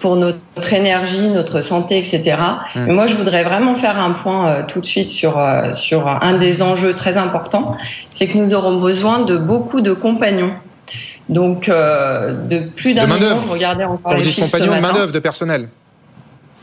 [0.00, 2.36] pour notre énergie, notre santé, etc.
[2.74, 2.80] Mmh.
[2.86, 6.08] Mais moi, je voudrais vraiment faire un point euh, tout de suite sur, euh, sur
[6.08, 7.76] un des enjeux très importants,
[8.14, 10.52] c'est que nous aurons besoin de beaucoup de compagnons.
[11.28, 15.68] Donc, euh, de plus d'un million, regardez encore les chiffres compagnons, de main-d'œuvre, de personnel.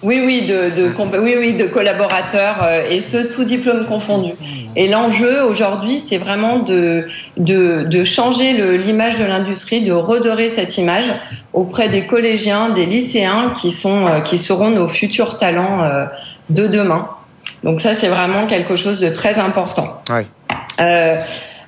[0.04, 4.34] Oui, oui, de, de, oui, oui, de collaborateurs, et ce, tout diplôme confondu.
[4.76, 10.78] Et l'enjeu aujourd'hui, c'est vraiment de, de, de changer l'image de l'industrie, de redorer cette
[10.78, 11.12] image
[11.52, 16.06] auprès des collégiens, des lycéens qui, sont, euh, qui seront nos futurs talents euh,
[16.52, 17.10] de demain.
[17.64, 20.00] Donc ça, c'est vraiment quelque chose de très important.
[20.12, 20.28] Ouais.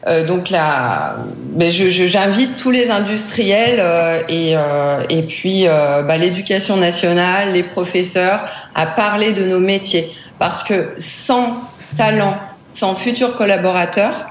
[0.08, 1.16] Euh, donc là,
[1.56, 8.42] mais j'invite tous les industriels euh, et, euh, et puis bah, l'éducation nationale, les professeurs
[8.76, 10.12] à parler de nos métiers.
[10.38, 11.54] Parce que sans
[11.98, 12.38] talent,
[12.76, 14.29] sans futurs collaborateurs,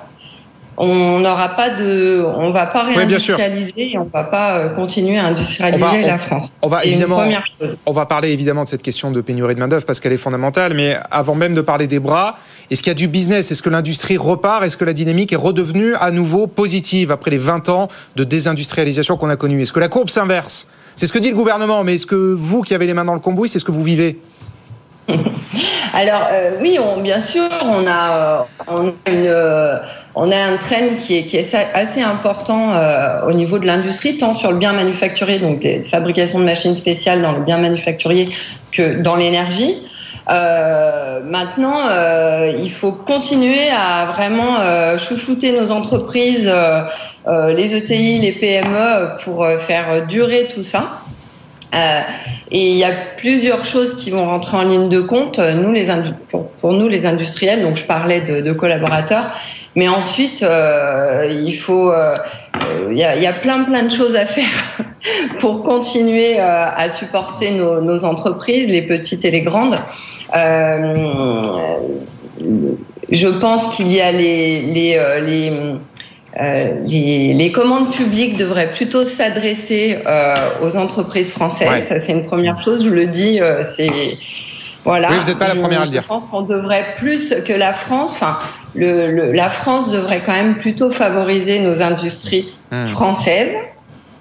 [0.80, 5.26] on n'aura pas de, on va pas réindustrialiser et on va pas euh, continuer à
[5.26, 6.52] industrialiser la France.
[6.62, 7.22] On va évidemment,
[7.84, 10.18] on va parler évidemment de cette question de pénurie de main d'œuvre parce qu'elle est
[10.18, 10.74] fondamentale.
[10.74, 12.36] Mais avant même de parler des bras,
[12.70, 13.50] est-ce qu'il y a du business?
[13.50, 14.62] Est-ce que l'industrie repart?
[14.62, 19.16] Est-ce que la dynamique est redevenue à nouveau positive après les 20 ans de désindustrialisation
[19.16, 19.62] qu'on a connue?
[19.62, 20.68] Est-ce que la courbe s'inverse?
[20.94, 23.14] C'est ce que dit le gouvernement, mais est-ce que vous qui avez les mains dans
[23.14, 24.20] le cambouis, c'est ce que vous vivez?
[25.92, 29.78] Alors euh, oui, on, bien sûr, on a, euh, on a, une, euh,
[30.20, 32.72] on a un trend qui est, assez important
[33.26, 37.22] au niveau de l'industrie, tant sur le bien manufacturier, donc les fabrications de machines spéciales
[37.22, 38.28] dans le bien manufacturier,
[38.72, 39.76] que dans l'énergie.
[40.26, 41.88] maintenant,
[42.62, 46.52] il faut continuer à vraiment chouchouter nos entreprises,
[47.26, 51.00] les ETI, les PME, pour faire durer tout ça.
[52.48, 55.38] Euh, et il y a plusieurs choses qui vont rentrer en ligne de compte.
[55.38, 55.86] Nous, les
[56.28, 59.30] pour, pour, nous, les industriels, donc je parlais de, de collaborateurs,
[59.74, 62.14] mais ensuite, euh, il faut, euh,
[62.90, 64.84] il y, a, y, a, plein plein de choses à faire
[65.40, 69.78] pour continuer euh, à supporter nos, nos, entreprises, les petites et les grandes.
[73.10, 75.52] je pense qu'il y a les, les, les
[76.40, 81.88] euh, les, les, commandes publiques devraient plutôt s'adresser euh, aux entreprises françaises.
[81.88, 82.84] Ça, c'est une première chose.
[82.84, 84.18] Je le dis, euh, c'est
[84.84, 85.08] voilà.
[85.10, 86.04] Oui, vous n'êtes pas la première à le dire.
[86.06, 88.12] Qu'on devrait plus que la France.
[88.12, 88.38] Enfin,
[88.76, 92.86] le, le, la France devrait quand même plutôt favoriser nos industries hmm.
[92.86, 93.56] françaises.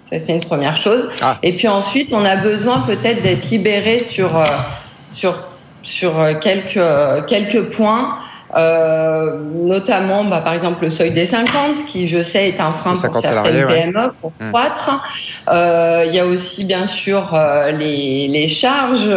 [0.09, 1.09] Ça, c'est une première chose.
[1.21, 1.37] Ah.
[1.43, 4.31] Et puis ensuite, on a besoin peut-être d'être libéré sur
[5.13, 5.35] sur
[5.83, 8.17] sur quelques quelques points.
[8.55, 12.93] Euh, notamment, bah, par exemple, le seuil des 50, qui, je sais, est un frein
[12.93, 14.49] pour certaines PME pour mmh.
[14.49, 15.03] croître.
[15.49, 19.09] Euh, il y a aussi, bien sûr, euh, les, les, charges,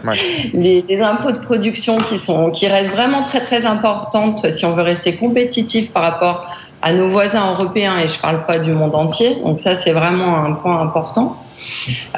[0.54, 4.72] les, les, impôts de production qui, sont, qui restent vraiment très, très importantes si on
[4.72, 6.46] veut rester compétitif par rapport
[6.80, 9.36] à nos voisins européens, et je parle pas du monde entier.
[9.44, 11.36] Donc ça, c'est vraiment un point important.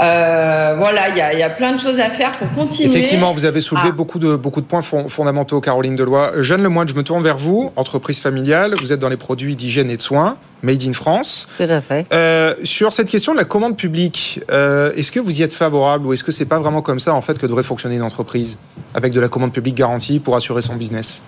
[0.01, 2.89] Euh, voilà, il y a, y a, plein de choses à faire pour continuer.
[2.89, 6.43] Effectivement, vous avez soulevé beaucoup, de, beaucoup de points fondamentaux, Caroline Deloy.
[6.43, 8.75] Jeanne Lemoine, je me tourne vers vous, entreprise familiale.
[8.81, 11.49] Vous êtes dans les produits d'hygiène et de soins, made in France.
[11.57, 12.07] Tout à fait.
[12.13, 16.07] Euh, sur cette question de la commande publique, euh, est-ce que vous y êtes favorable
[16.07, 18.59] ou est-ce que c'est pas vraiment comme ça en fait que devrait fonctionner une entreprise
[18.95, 21.23] avec de la commande publique garantie pour assurer son business?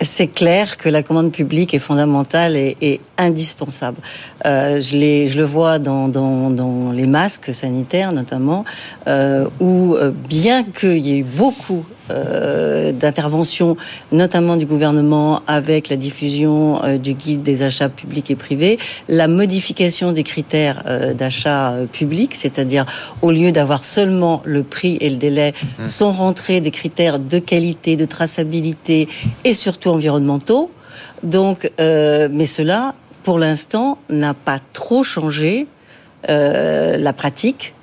[0.00, 3.98] C'est clair que la commande publique est fondamentale et, et indispensable.
[4.44, 8.64] Euh, je, je le vois dans, dans, dans, les masques sanitaires notamment,
[9.06, 13.76] euh, où euh, bien qu'il y ait eu beaucoup euh, d'interventions,
[14.12, 18.78] notamment du gouvernement avec la diffusion euh, du guide des achats publics et privés,
[19.08, 22.86] la modification des critères euh, d'achat public, c'est-à-dire
[23.22, 25.88] au lieu d'avoir seulement le prix et le délai, mmh.
[25.88, 29.08] sont rentrés des critères de qualité, de traçabilité
[29.42, 30.70] et surtout environnementaux.
[31.22, 35.66] Donc, mais cela, pour l'instant, n'a pas trop changé
[36.28, 37.74] la pratique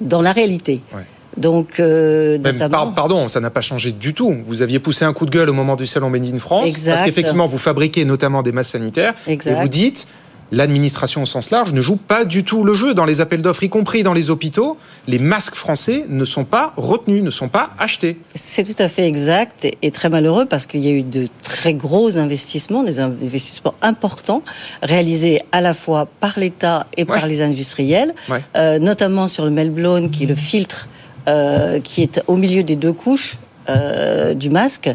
[0.00, 0.80] dans la réalité.
[0.92, 1.04] Ouais.
[1.38, 2.68] Donc, euh, notamment...
[2.86, 4.34] par- pardon, ça n'a pas changé du tout.
[4.46, 6.92] Vous aviez poussé un coup de gueule au moment du salon Made in France, Exact.
[6.94, 9.52] parce qu'effectivement, vous fabriquez notamment des masques sanitaires, Exact.
[9.58, 10.06] et vous dites,
[10.50, 13.64] l'administration au sens large ne joue pas du tout le jeu dans les appels d'offres,
[13.64, 14.78] y compris dans les hôpitaux.
[15.06, 18.16] Les masques français ne sont pas retenus, ne sont pas achetés.
[18.34, 21.74] C'est tout à fait exact et- très malheureux parce qu'il y a eu de très
[21.74, 24.42] gros investissements, des investissements importants
[24.82, 28.42] réalisés à la fois par l'État et par les industriels, Ouais.
[28.56, 30.88] euh, notamment sur le Melblone qui est le filtre
[31.28, 33.36] euh, qui est au milieu des deux couches.
[33.70, 34.88] euh, du masque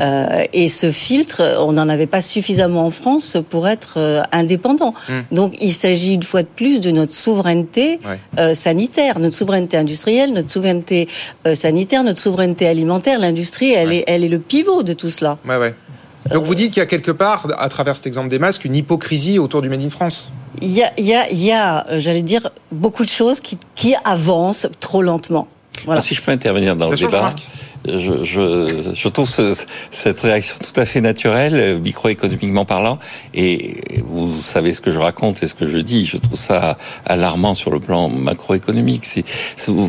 [0.00, 3.92] Euh, et ce filtre on n'en avait pas suffisamment en France pour être
[4.32, 5.12] indépendant Mm.
[5.40, 8.54] donc il s'agit une fois de plus de notre souveraineté Ouais.
[8.54, 11.06] sanitaire, notre souveraineté industrielle, notre souveraineté
[11.54, 13.18] sanitaire, notre souveraineté alimentaire.
[13.18, 15.36] L'industrie, elle, est, elle est le pivot de tout cela.
[15.46, 15.74] Ouais, ouais.
[16.32, 18.74] Donc vous dites qu'il y a quelque part, à travers cet exemple des masques, une
[18.82, 20.32] hypocrisie autour du Made in France.
[20.62, 24.66] Il y a, y a, y a j'allais dire, beaucoup de choses qui, qui avancent
[24.80, 25.46] trop lentement.
[25.84, 26.00] Voilà.
[26.00, 27.34] Si je peux intervenir dans Bien le sûr, débat.
[27.86, 29.54] Je, je, je trouve ce-
[29.90, 32.98] cette réaction tout à fait naturelle, microéconomiquement parlant,
[33.34, 33.76] et
[34.06, 36.04] vous savez ce que je raconte et ce que je dis.
[36.06, 36.76] Je trouve ça
[37.06, 39.04] alarmant sur le plan macroéconomique.
[39.04, 39.24] C'est-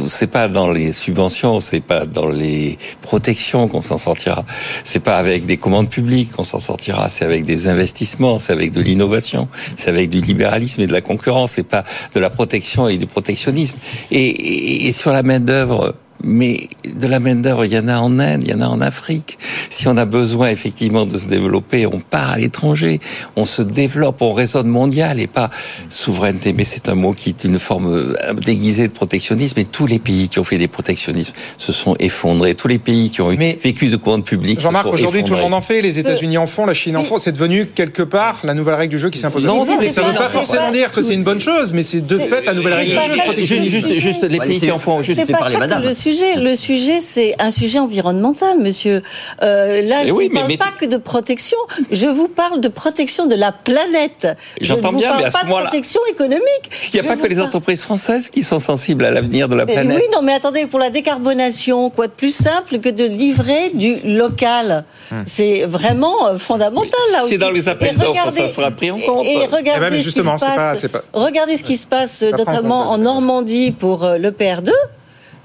[0.08, 4.46] c'est pas dans les subventions, c'est pas dans les protections qu'on s'en sortira.
[4.84, 7.10] C'est pas avec des commandes publiques qu'on s'en sortira.
[7.10, 11.02] C'est avec des investissements, c'est avec de l'innovation, c'est avec du libéralisme et de la
[11.02, 11.54] concurrence.
[11.54, 11.84] C'est pas
[12.14, 13.78] de la protection et du protectionnisme.
[14.12, 15.96] Et, et, et sur la main d'œuvre.
[16.24, 18.68] Mais de la main d'œuvre, il y en a en Inde, il y en a
[18.68, 19.38] en Afrique.
[19.70, 23.00] Si on a besoin effectivement de se développer, on part à l'étranger,
[23.36, 25.50] on se développe, on raisonne mondial et pas
[25.90, 26.54] souveraineté.
[26.54, 29.60] Mais c'est un mot qui est une forme euh, déguisée de protectionnisme.
[29.60, 32.56] Et tous les pays qui ont fait des protectionnismes se sont effondrés.
[32.56, 34.62] Tous les pays qui ont eu, vécu de commandes publiques.
[34.62, 37.20] Jean-Marc, aujourd'hui tout le monde en fait, les États-Unis en font, la Chine en font.
[37.20, 39.44] C'est devenu quelque part la nouvelle règle du jeu qui s'impose.
[39.44, 41.40] à Non, non, mais ça ne veut pas- forcément pas- dire que c'est une bonne
[41.40, 42.92] chose, mais c'est de fait la nouvelle règle
[43.38, 43.56] du jeu.
[43.66, 45.02] Juste, juste les pays qui en font.
[45.02, 46.36] Juste, C'est que le sujet.
[46.36, 49.02] Le sujet, c'est un sujet environnemental, monsieur.
[49.42, 51.58] Euh, là, Eh je oui, ne mais- parle mais- pas que de protection.
[51.92, 54.28] Je vous parle de protection de la planète.
[54.62, 56.66] Je J'entends bien, parle mais à ce pas de protection économique.
[56.94, 59.50] Il n'y a Je pas que les parle- entreprises françaises qui sont sensibles à l'avenir
[59.50, 59.98] de la Mais planète.
[60.02, 63.96] oui, non, mais attendez, pour la décarbonation, quoi de plus simple que de livrer du
[64.06, 64.84] local?
[65.26, 67.34] C'est vraiment euh, fondamental là aussi.
[67.34, 69.26] C'est dans les appels d'offres, regardez- ça sera pris en compte.
[69.26, 71.88] Et, et Eh ben, regardez mais ce qui se pas- pas- Regardez ce qui se
[71.88, 74.72] passe euh, notamment en Normandie pour euh, le PR2.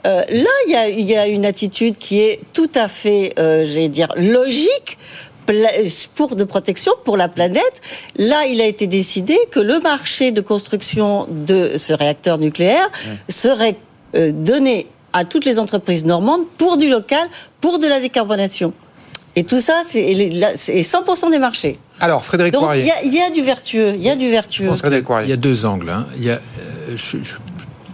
[0.06, 3.34] Euh, là, il y a, il y a une attitude qui est tout à fait,
[3.38, 4.98] euh, j'allais dire, logique
[6.14, 7.80] pour de protection pour la planète.
[8.16, 12.88] Là, il a été décidé que le marché de construction de ce réacteur nucléaire
[13.28, 13.76] serait
[14.14, 17.26] euh, donné à toutes les entreprises normandes pour du local,
[17.60, 18.72] pour de la décarbonation.
[19.36, 21.78] Et tout ça, c'est là, c'est 100% des marchés.
[22.00, 22.82] Alors, Frédéric Donc, Poirier.
[22.82, 23.94] il y, a- il y a du vertueux.
[23.96, 24.66] Il y a du vertueux.
[25.24, 25.90] Il y a deux angles.
[25.90, 26.06] hein.
[26.16, 26.38] Il y a, euh,
[26.96, 27.34] je, je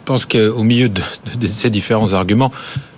[0.06, 1.02] pense qu'au milieu de,
[1.38, 2.52] de ces différents arguments,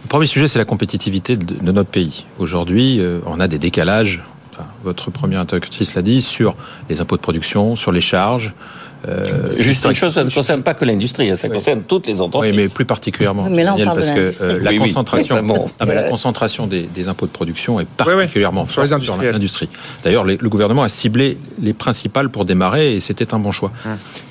[0.04, 2.26] le premier sujet, c'est la compétitivité de, de notre pays.
[2.38, 4.22] Aujourd'hui, euh, on a des décalages.
[4.52, 6.54] Enfin, votre première interlocutrice l'a dit sur
[6.88, 8.54] les impôts de production, sur les charges.
[9.08, 12.20] euh, Juste une chose, ça ne concerne pas que l'industrie, hein, ça concerne toutes les
[12.20, 12.50] entreprises.
[12.52, 14.78] oui, mais plus particulièrement, Mais là, on Daniel, parle de parce que euh, la Oui,
[14.78, 15.70] concentration, Enfin, bon.
[15.86, 19.68] Mais la concentration des, des impôts de production est particulièrement sur les forte sur l'industrie.
[20.04, 23.70] D'ailleurs, le gouvernement a ciblé les principales pour démarrer et c'était un bon choix.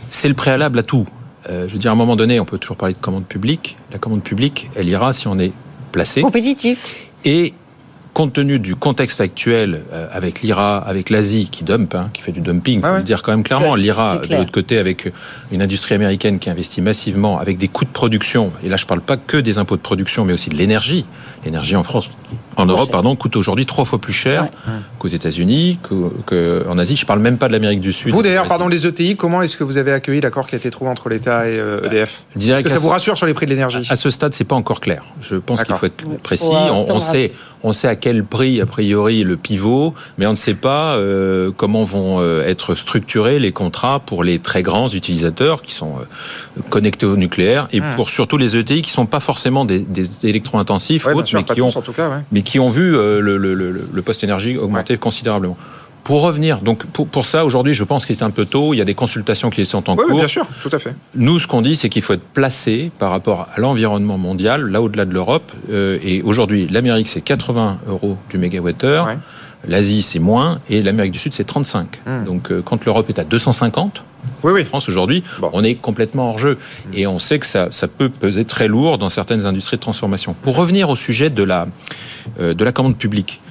[0.10, 1.06] C'est le préalable à tout.
[1.50, 3.78] Euh, je veux dire, à un moment donné, on peut toujours parler de commande publique.
[3.92, 5.54] La commande publique, elle ira si on est
[5.92, 6.22] placé.
[6.22, 7.08] Compétitif.
[7.26, 7.54] Et
[8.18, 12.32] compte tenu du contexte actuel euh, avec l'IRA, avec l'Asie qui dump, hein, qui fait
[12.32, 15.13] du dumping, faut le dire quand même clairement, l'IRA de l'autre côté avec
[15.51, 19.01] une industrie américaine qui investit massivement, avec des coûts de production, et là je parle
[19.01, 21.05] pas que des impôts de production, mais aussi de l'énergie.
[21.45, 22.09] L'énergie en France,
[22.55, 24.47] en Europe, pardon, coûte aujourd'hui trois fois plus cher
[24.97, 26.95] qu'aux États-Unis, que- qu'en Asie.
[26.95, 28.11] Je parle même pas de l'Amérique du Sud.
[28.11, 30.72] Vous d'ailleurs, pardon, les ETI, comment est-ce que vous avez accueilli l'accord qui a été
[30.72, 33.36] trouvé entre l'État et euh, EDF Je dirais Est-ce que ça vous rassure sur les
[33.36, 35.03] prix de l'énergie À ce stade, c'est pas encore clair.
[35.22, 36.45] Je pense qu'il faut être précis.
[36.49, 37.32] On, sait,
[37.63, 41.51] on sait à quel prix, a priori, le pivot, mais on ne sait pas euh,
[41.55, 46.62] comment vont euh, être structurés les contrats pour les très grands utilisateurs qui sont euh,
[46.70, 47.95] connectés au nucléaire et Hmm.
[47.95, 51.43] pour surtout les ETI qui sont pas forcément des, des électro-intensifs Ouais, mais qui ont
[51.43, 52.24] tous, en tout cas, ouais.
[52.32, 55.58] mais qui ont vu euh, le, le, le, le poste énergie augmenter considérablement.
[56.08, 58.74] Pour revenir, donc pour, pour ça, aujourd'hui, je pense que c'est un peu tôt.
[58.74, 60.20] Il y a des consultations qui sont en Oui, oui, cours.
[60.20, 60.95] bien sûr, tout à fait.
[61.16, 64.82] Nous, ce qu'on dit, c'est qu'il faut être placé par rapport à l'environnement mondial, là
[64.82, 65.51] au-delà de l'Europe.
[65.70, 69.10] Euh, et aujourd'hui, l'Amérique, c'est 80 euros du mégawattheure.
[69.68, 70.60] L'Asie, c'est moins.
[70.70, 71.99] Et l'Amérique du Sud, c'est 35.
[72.26, 74.01] Donc, euh, quand l'Europe est à 250,
[74.43, 76.58] oui, France aujourd'hui, on est complètement hors jeu.
[76.93, 80.36] Et on sait que ça, ça peut peser très lourd dans certaines industries de transformation.
[80.41, 81.68] Pour revenir au sujet de la,
[82.39, 83.41] euh, de la commande publique,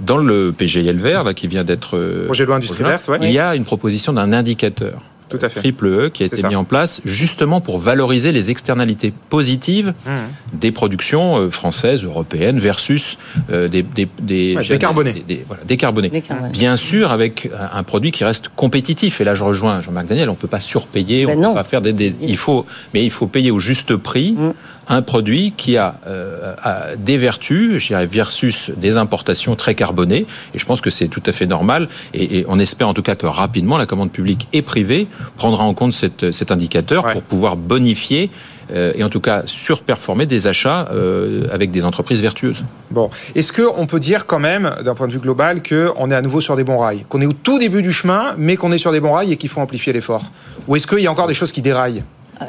[0.00, 1.96] dans le PGIL vert, là, qui vient d'être...
[1.96, 3.18] euh, Projet de loi industrie projet, verte, ouais.
[3.22, 5.00] Il y a une proposition d'un indicateur.
[5.30, 5.60] Tout à fait.
[5.60, 6.48] triple E qui a été ça.
[6.48, 10.10] mis en place justement pour valoriser les externalités positives Mmh.
[10.58, 13.18] des productions euh, françaises, européennes versus
[13.50, 15.12] euh, des, des, des, Ouais, décarbonées.
[15.12, 16.08] des- des- voilà, décarbonées.
[16.08, 16.48] Décarbonées.
[16.50, 19.20] Bien sûr, avec un produit qui reste compétitif.
[19.20, 20.30] Et là, je rejoins Jean-Marc Daniel.
[20.30, 21.26] On peut pas surpayer.
[21.26, 21.48] Ben on non.
[21.50, 22.64] peut pas faire des, des- Il faut,
[22.94, 24.52] mais il faut payer au juste prix Mm.
[24.88, 30.26] Un produit qui a, euh, a des vertus, je dirais, versus des importations très carbonées.
[30.54, 31.88] Et je pense que c'est tout à fait normal.
[32.14, 35.64] Et, et on espère en tout cas que rapidement, la commande publique et privée prendra
[35.64, 38.30] en compte cette- cet indicateur pour pouvoir bonifier
[38.70, 42.64] euh, et en tout cas surperformer des achats euh, avec des entreprises vertueuses.
[42.90, 46.20] Bon, est-ce qu'on peut dire quand même, d'un point de vue global, qu'on est à
[46.22, 47.04] nouveau sur des bons rails?
[47.08, 49.36] Qu'on est au tout début du chemin, mais qu'on est sur des bons rails et
[49.36, 50.24] qu'il faut amplifier l'effort?
[50.66, 52.02] Ou est-ce qu'il y a encore des choses qui déraillent?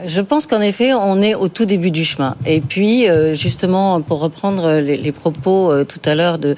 [0.06, 2.36] Je pense qu'en effet, on est au tout début du chemin.
[2.46, 6.56] Et puis, euh, justement, pour reprendre les, les propos euh, tout à l'heure de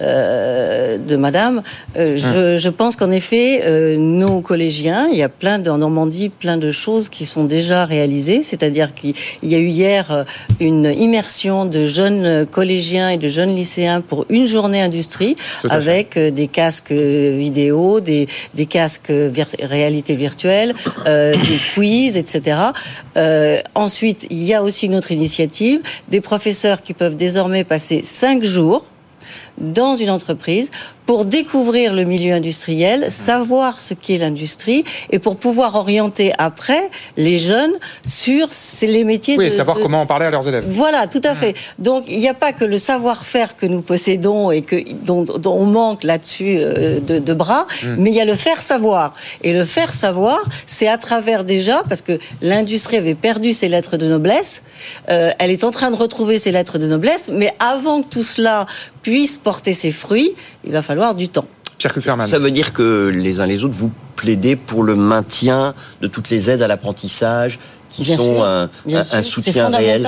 [0.00, 1.62] euh, de Madame,
[1.96, 5.78] euh, je, je pense qu'en effet, euh, nos collégiens, il y a plein de, en
[5.78, 8.42] Normandie, plein de choses qui sont déjà réalisées.
[8.44, 10.24] C'est-à-dire qu'il y a eu hier euh,
[10.60, 15.70] une immersion de jeunes collégiens et de jeunes lycéens pour une journée industrie fait.
[15.70, 20.74] avec euh, des casques vidéo, des, des casques vir- réalité virtuelle,
[21.06, 22.56] euh, des quiz, etc.
[23.16, 28.00] Euh, ensuite, il y a aussi une autre initiative, des professeurs qui peuvent désormais passer
[28.02, 28.84] cinq jours
[29.60, 30.70] dans une entreprise
[31.10, 37.36] pour découvrir le milieu industriel, savoir ce qu'est l'industrie et pour pouvoir orienter après les
[37.36, 37.72] jeunes
[38.06, 38.46] sur
[38.82, 40.64] les métiers Oui, de, savoir de- comment en parler à leurs élèves.
[40.68, 41.56] voilà, tout à fait.
[41.80, 45.52] Donc, il n'y a pas que le savoir-faire que nous possédons et que dont, dont
[45.58, 47.94] on manque là-dessus euh, de, de bras, Mm.
[47.98, 49.12] mais il y a le faire savoir.
[49.42, 53.96] Et le faire savoir, c'est à travers déjà, parce que l'industrie avait perdu ses lettres
[53.96, 54.62] de noblesse,
[55.08, 58.22] euh, elle est en train de retrouver ses lettres de noblesse, mais avant que tout
[58.22, 58.66] cela
[59.02, 60.32] puisse porter ses fruits,
[60.64, 61.46] il va falloir du temps.
[61.78, 62.26] Pierre Kupferman.
[62.28, 66.28] Ça veut dire que les uns les autres, vous plaidez pour le maintien de toutes
[66.30, 67.58] les aides à l'apprentissage
[67.90, 70.06] qui Bien sont sûr, un, bien un- soutien réel.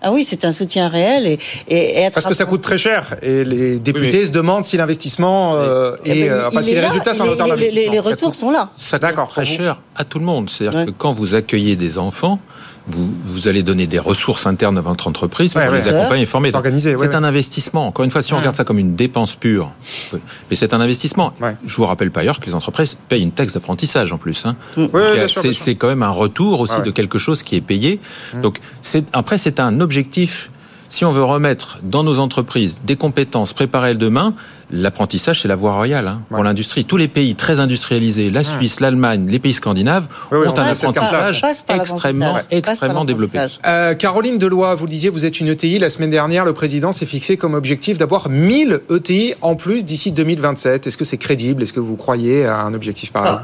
[0.00, 2.78] Ah oui, c'est un soutien réel et, et, et être Parce que ça coûte très
[2.78, 6.70] cher et les députés se demandent si l'investissement euh, Eh est, ben, euh, enfin si
[6.70, 6.88] est les là.
[6.90, 7.92] résultats sont Les- hauteur les- d'investissement.
[7.92, 8.70] les- retours coûte- sont là.
[8.76, 10.48] Ça coûte très cher à tout le monde.
[10.50, 12.38] C'est-à-dire que quand vous accueillez des enfants,
[12.88, 15.94] vous, vous allez donner des ressources internes à votre entreprise pour Ouais, les ouais.
[15.94, 16.48] accompagner et former.
[16.48, 17.86] C'est Donc, organisé, C'est ouais, un investissement.
[17.86, 18.40] Encore une fois, si on Ouais.
[18.40, 19.72] regarde ça comme une dépense pure,
[20.12, 21.32] mais c'est un investissement.
[21.66, 24.44] Je vous rappelle par ailleurs que les entreprises payent une taxe d'apprentissage en plus.
[24.46, 24.56] hein.
[25.26, 26.86] Sûr, c'est quand même un retour aussi Ouais, ouais.
[26.86, 28.00] de quelque chose qui est payé.
[28.34, 28.40] Mm.
[28.42, 30.50] Donc c'est- après, c'est un objectif.
[30.90, 34.32] Si on veut remettre dans nos entreprises des compétences préparées demain,
[34.70, 36.84] l'apprentissage, c'est la voie royale hein, pour l'industrie.
[36.84, 40.60] Tous les pays très industrialisés, la Suisse, l'Allemagne, les pays scandinaves, Oui, oui, ont on
[40.60, 43.38] un apprentissage extrêmement, extrêmement développé.
[43.66, 45.78] Euh, Caroline Deloy, vous le disiez, vous êtes une ETI.
[45.78, 50.12] La semaine dernière, le président s'est fixé comme objectif d'avoir 1000 ETI en plus d'ici
[50.12, 50.86] 2027.
[50.86, 51.62] Est-ce que c'est crédible?
[51.62, 53.38] Est-ce que vous croyez à un objectif pareil?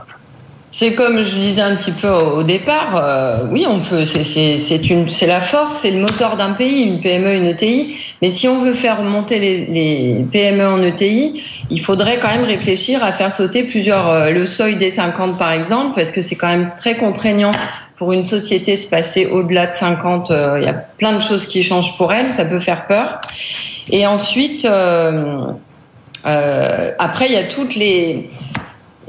[0.77, 4.05] C'est comme je disais un petit peu au départ, euh, oui, on peut.
[4.07, 7.97] c'est- la force, c'est le moteur d'un pays, une PME, une ETI.
[8.20, 13.05] Mais si on veut faire monter les, PME en ETI, il faudrait quand même réfléchir
[13.05, 16.49] à faire sauter plusieurs euh, le seuil des 50 par exemple, parce que c'est quand
[16.49, 17.53] même très contraignant
[17.97, 20.33] pour une société de passer au-delà de 50.
[20.33, 23.20] euh, Il y a plein de choses qui changent pour elle, ça peut faire peur.
[23.93, 24.66] Et ensuite.
[26.25, 28.29] après, il y a toutes les.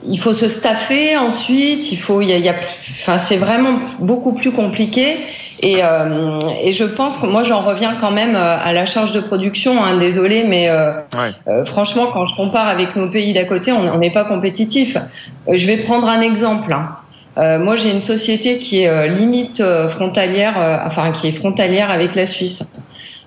[0.08, 1.92] Il faut se staffer ensuite.
[1.92, 2.22] Il faut.
[2.22, 2.38] Il y a.
[2.38, 2.56] il y a-
[3.02, 5.18] enfin, c'est vraiment beaucoup plus compliqué.
[5.62, 9.14] Et, euh, et je pense que moi, j'en reviens quand même euh, à la charge
[9.14, 9.82] de production.
[9.84, 10.92] Hein, désolé, mais euh,
[11.48, 14.98] euh, franchement, quand je compare avec nos pays d'à côté, on n'est pas compétitif.
[15.48, 16.74] Euh, je vais prendre un exemple.
[16.74, 16.90] hein.
[17.38, 20.56] Euh, moi, j'ai une société qui est euh, limite euh, frontalière,
[20.88, 22.64] enfin qui est frontalière avec la Suisse.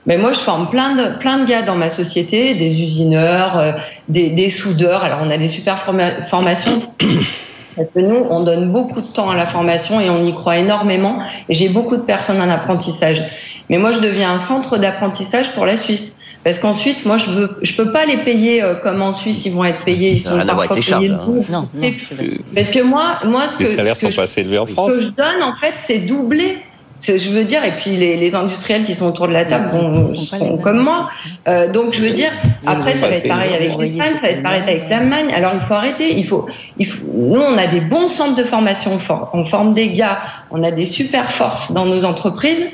[0.09, 3.73] Mais moi, je forme plein de, plein de gars dans ma société, des usineurs, euh,
[4.09, 5.05] des, des soudeurs.
[5.05, 6.83] Alors, on a des super forma- formations.
[7.77, 10.57] Parce que nous, on donne beaucoup de temps à la formation et on y croit
[10.57, 11.21] énormément.
[11.49, 13.23] Et j'ai beaucoup de personnes en apprentissage.
[13.69, 16.11] Mais moi, je deviens un centre d'apprentissage pour la Suisse.
[16.43, 19.53] Parce qu'ensuite, moi, je veux, je peux pas les payer euh, comme en Suisse, ils
[19.53, 20.13] vont être payés.
[20.13, 21.21] Ils Ça sont rien à voir avec les charges, hein.
[21.51, 24.59] Non, C'est- Parce que moi, moi, ce Les que, salaires sont je- pas assez élevés
[24.59, 24.93] en ce France.
[24.97, 26.59] que je donne, en fait, c'est doublé.
[27.01, 30.09] Je veux dire, et puis les, les industriels qui sont autour de la table vont-
[30.09, 31.05] sont comme moi.
[31.49, 32.31] Euh, donc, je veux dire,
[32.67, 35.29] après, ça va être pareil avec l'Espagne, ça va être pareil avec l'Allemagne.
[35.35, 36.17] Alors, il faut arrêter.
[36.19, 36.47] Il faut,
[36.77, 38.95] il faut, nous, on a des bons centres de formation.
[38.95, 40.19] On forme, on forme des gars.
[40.51, 42.67] On a des super forces dans nos entreprises.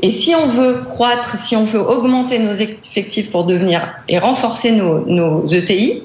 [0.00, 4.70] Et si on veut croître, si on veut augmenter nos effectifs pour devenir et renforcer
[4.70, 6.04] nos, nos ETI,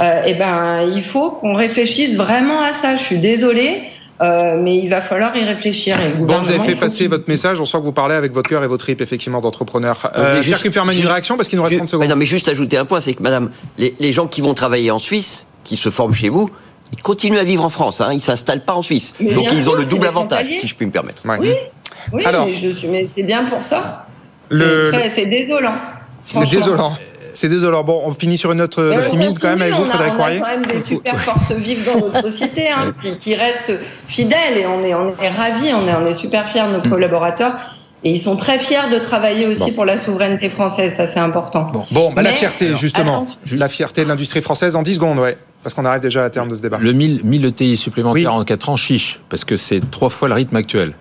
[0.00, 2.96] euh, eh ben, il faut qu'on réfléchisse vraiment à ça.
[2.96, 3.82] Je suis désolée,
[4.20, 6.00] euh, mais il va falloir y réfléchir.
[6.00, 7.60] Et Bon, vous avez fait passer votre message.
[7.60, 10.10] On sent que vous parlez avec votre cœur et votre trip, effectivement, d'entrepreneur.
[10.16, 12.02] Euh, juste- Pierre Kupferman, une réaction parce qu'il nous reste 30 secondes.
[12.06, 14.54] Mais non, mais juste ajouter un point, c'est que madame, les, les gens qui vont
[14.54, 16.50] travailler en Suisse, qui se forment chez vous,
[16.92, 18.00] ils continuent à vivre en France.
[18.00, 19.14] Hein, ils s'installent pas en Suisse.
[19.20, 21.22] Mais Donc ils ont le double avantage, si je puis me permettre.
[21.40, 21.52] Oui,
[22.12, 22.46] oui Alors-
[22.88, 24.06] mais, c'est bien pour ça.
[24.50, 25.74] Le- C'est désolant.
[26.22, 26.96] C'est désolant.
[27.34, 27.84] C'est désolant.
[27.84, 30.30] Bon, on finit sur une note euh, optimiste quand même avec vous, Frédéric on a
[30.38, 33.72] quand même des super forces vives dans notre société, hein, qui, qui restent
[34.08, 36.82] fidèles et on est, on est ravis, on est, on est super fiers de nos
[36.82, 37.54] collaborateurs.
[38.06, 41.72] Et ils sont très fiers de travailler aussi pour la souveraineté française, ça c'est important.
[41.90, 43.26] Bon, bah, la fierté, justement.
[43.52, 45.38] La fierté de l'industrie française en 10 secondes, ouais.
[45.62, 46.76] Parce qu'on arrive déjà à la terme de ce débat.
[46.78, 50.34] Le 1000, 1000 ETI supplémentaires en 4 ans chiche, parce que c'est trois fois le
[50.34, 50.92] rythme actuel.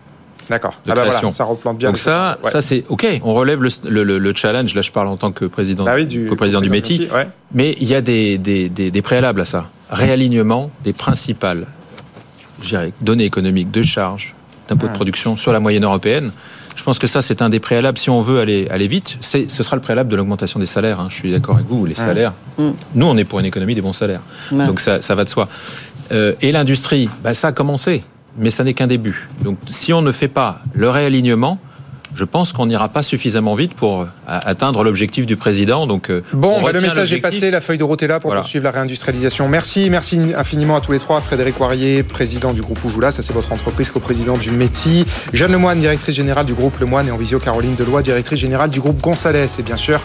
[0.50, 0.72] D'accord.
[0.86, 1.20] de Ah bah création.
[1.22, 2.38] voilà, ça replante bien Donc ça.
[2.44, 2.50] Ouais.
[2.52, 3.20] ça c'est ok.
[3.24, 4.76] On relève le, le- le- le challenge.
[4.76, 7.28] Là, je parle en tant que président, Bah oui, du- président du ouais.
[7.54, 9.70] Mais il y a des, des, des- des préalables à ça.
[9.90, 11.66] Réalignement des principales
[13.02, 14.36] données économiques de charges,
[14.70, 16.32] d'impôts de production sur la moyenne européenne.
[16.76, 17.98] Je pense que ça, c'est un des préalables.
[18.00, 21.00] Si on veut aller, aller vite, c'est, ce sera le préalable de l'augmentation des salaires.
[21.00, 21.08] hein.
[21.10, 22.34] Je suis d'accord avec vous, les salaires.
[22.58, 22.70] Mm.
[22.96, 24.22] Nous, on est pour une économie des bons salaires.
[24.52, 24.66] Ouais.
[24.66, 25.48] Donc ça, ça va de soi.
[26.12, 28.04] Euh, et l'industrie, bah, ça a commencé,
[28.38, 29.28] mais ça n'est qu'un début.
[29.42, 31.60] Donc si on ne fait pas le réalignement,
[32.16, 35.88] je pense qu'on n'ira pas suffisamment vite pour euh, atteindre l'objectif du président.
[35.88, 38.20] Donc euh, Bon, on bah, le message est passé, la feuille de route est là
[38.20, 38.42] pour Voilà.
[38.42, 39.50] poursuivre la réindustrialisation.
[39.50, 41.22] Merci, merci infiniment à tous les trois.
[41.22, 45.06] Frédéric Poirier, président du groupe Oujoula, ça c'est votre entreprise, co-président du METI.
[45.34, 48.80] Jeanne Lemoine, directrice générale du groupe Lemoine et en visio Caroline Deloy, directrice générale du
[48.80, 49.48] groupe Gonzalez.
[49.58, 50.00] Et bien sûr,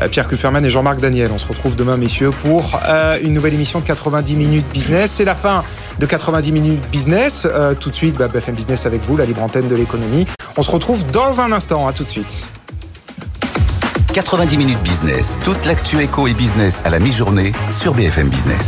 [0.00, 1.30] euh, Pierre Kufferman et Jean-Marc Daniel.
[1.34, 2.78] On se retrouve demain, messieurs, pour
[3.20, 5.10] une nouvelle émission de 90 minutes business.
[5.10, 5.64] C'est la fin
[5.98, 7.46] de 90 minutes business.
[7.50, 10.26] Euh, tout de suite, bah, BFM Business avec vous, la libre antenne de l'économie.
[10.56, 11.86] On se retrouve dans un instant.
[11.86, 12.48] À tout de suite.
[14.14, 18.66] 90 minutes business, toute l'actu éco et business à la mi-journée sur BFM Business.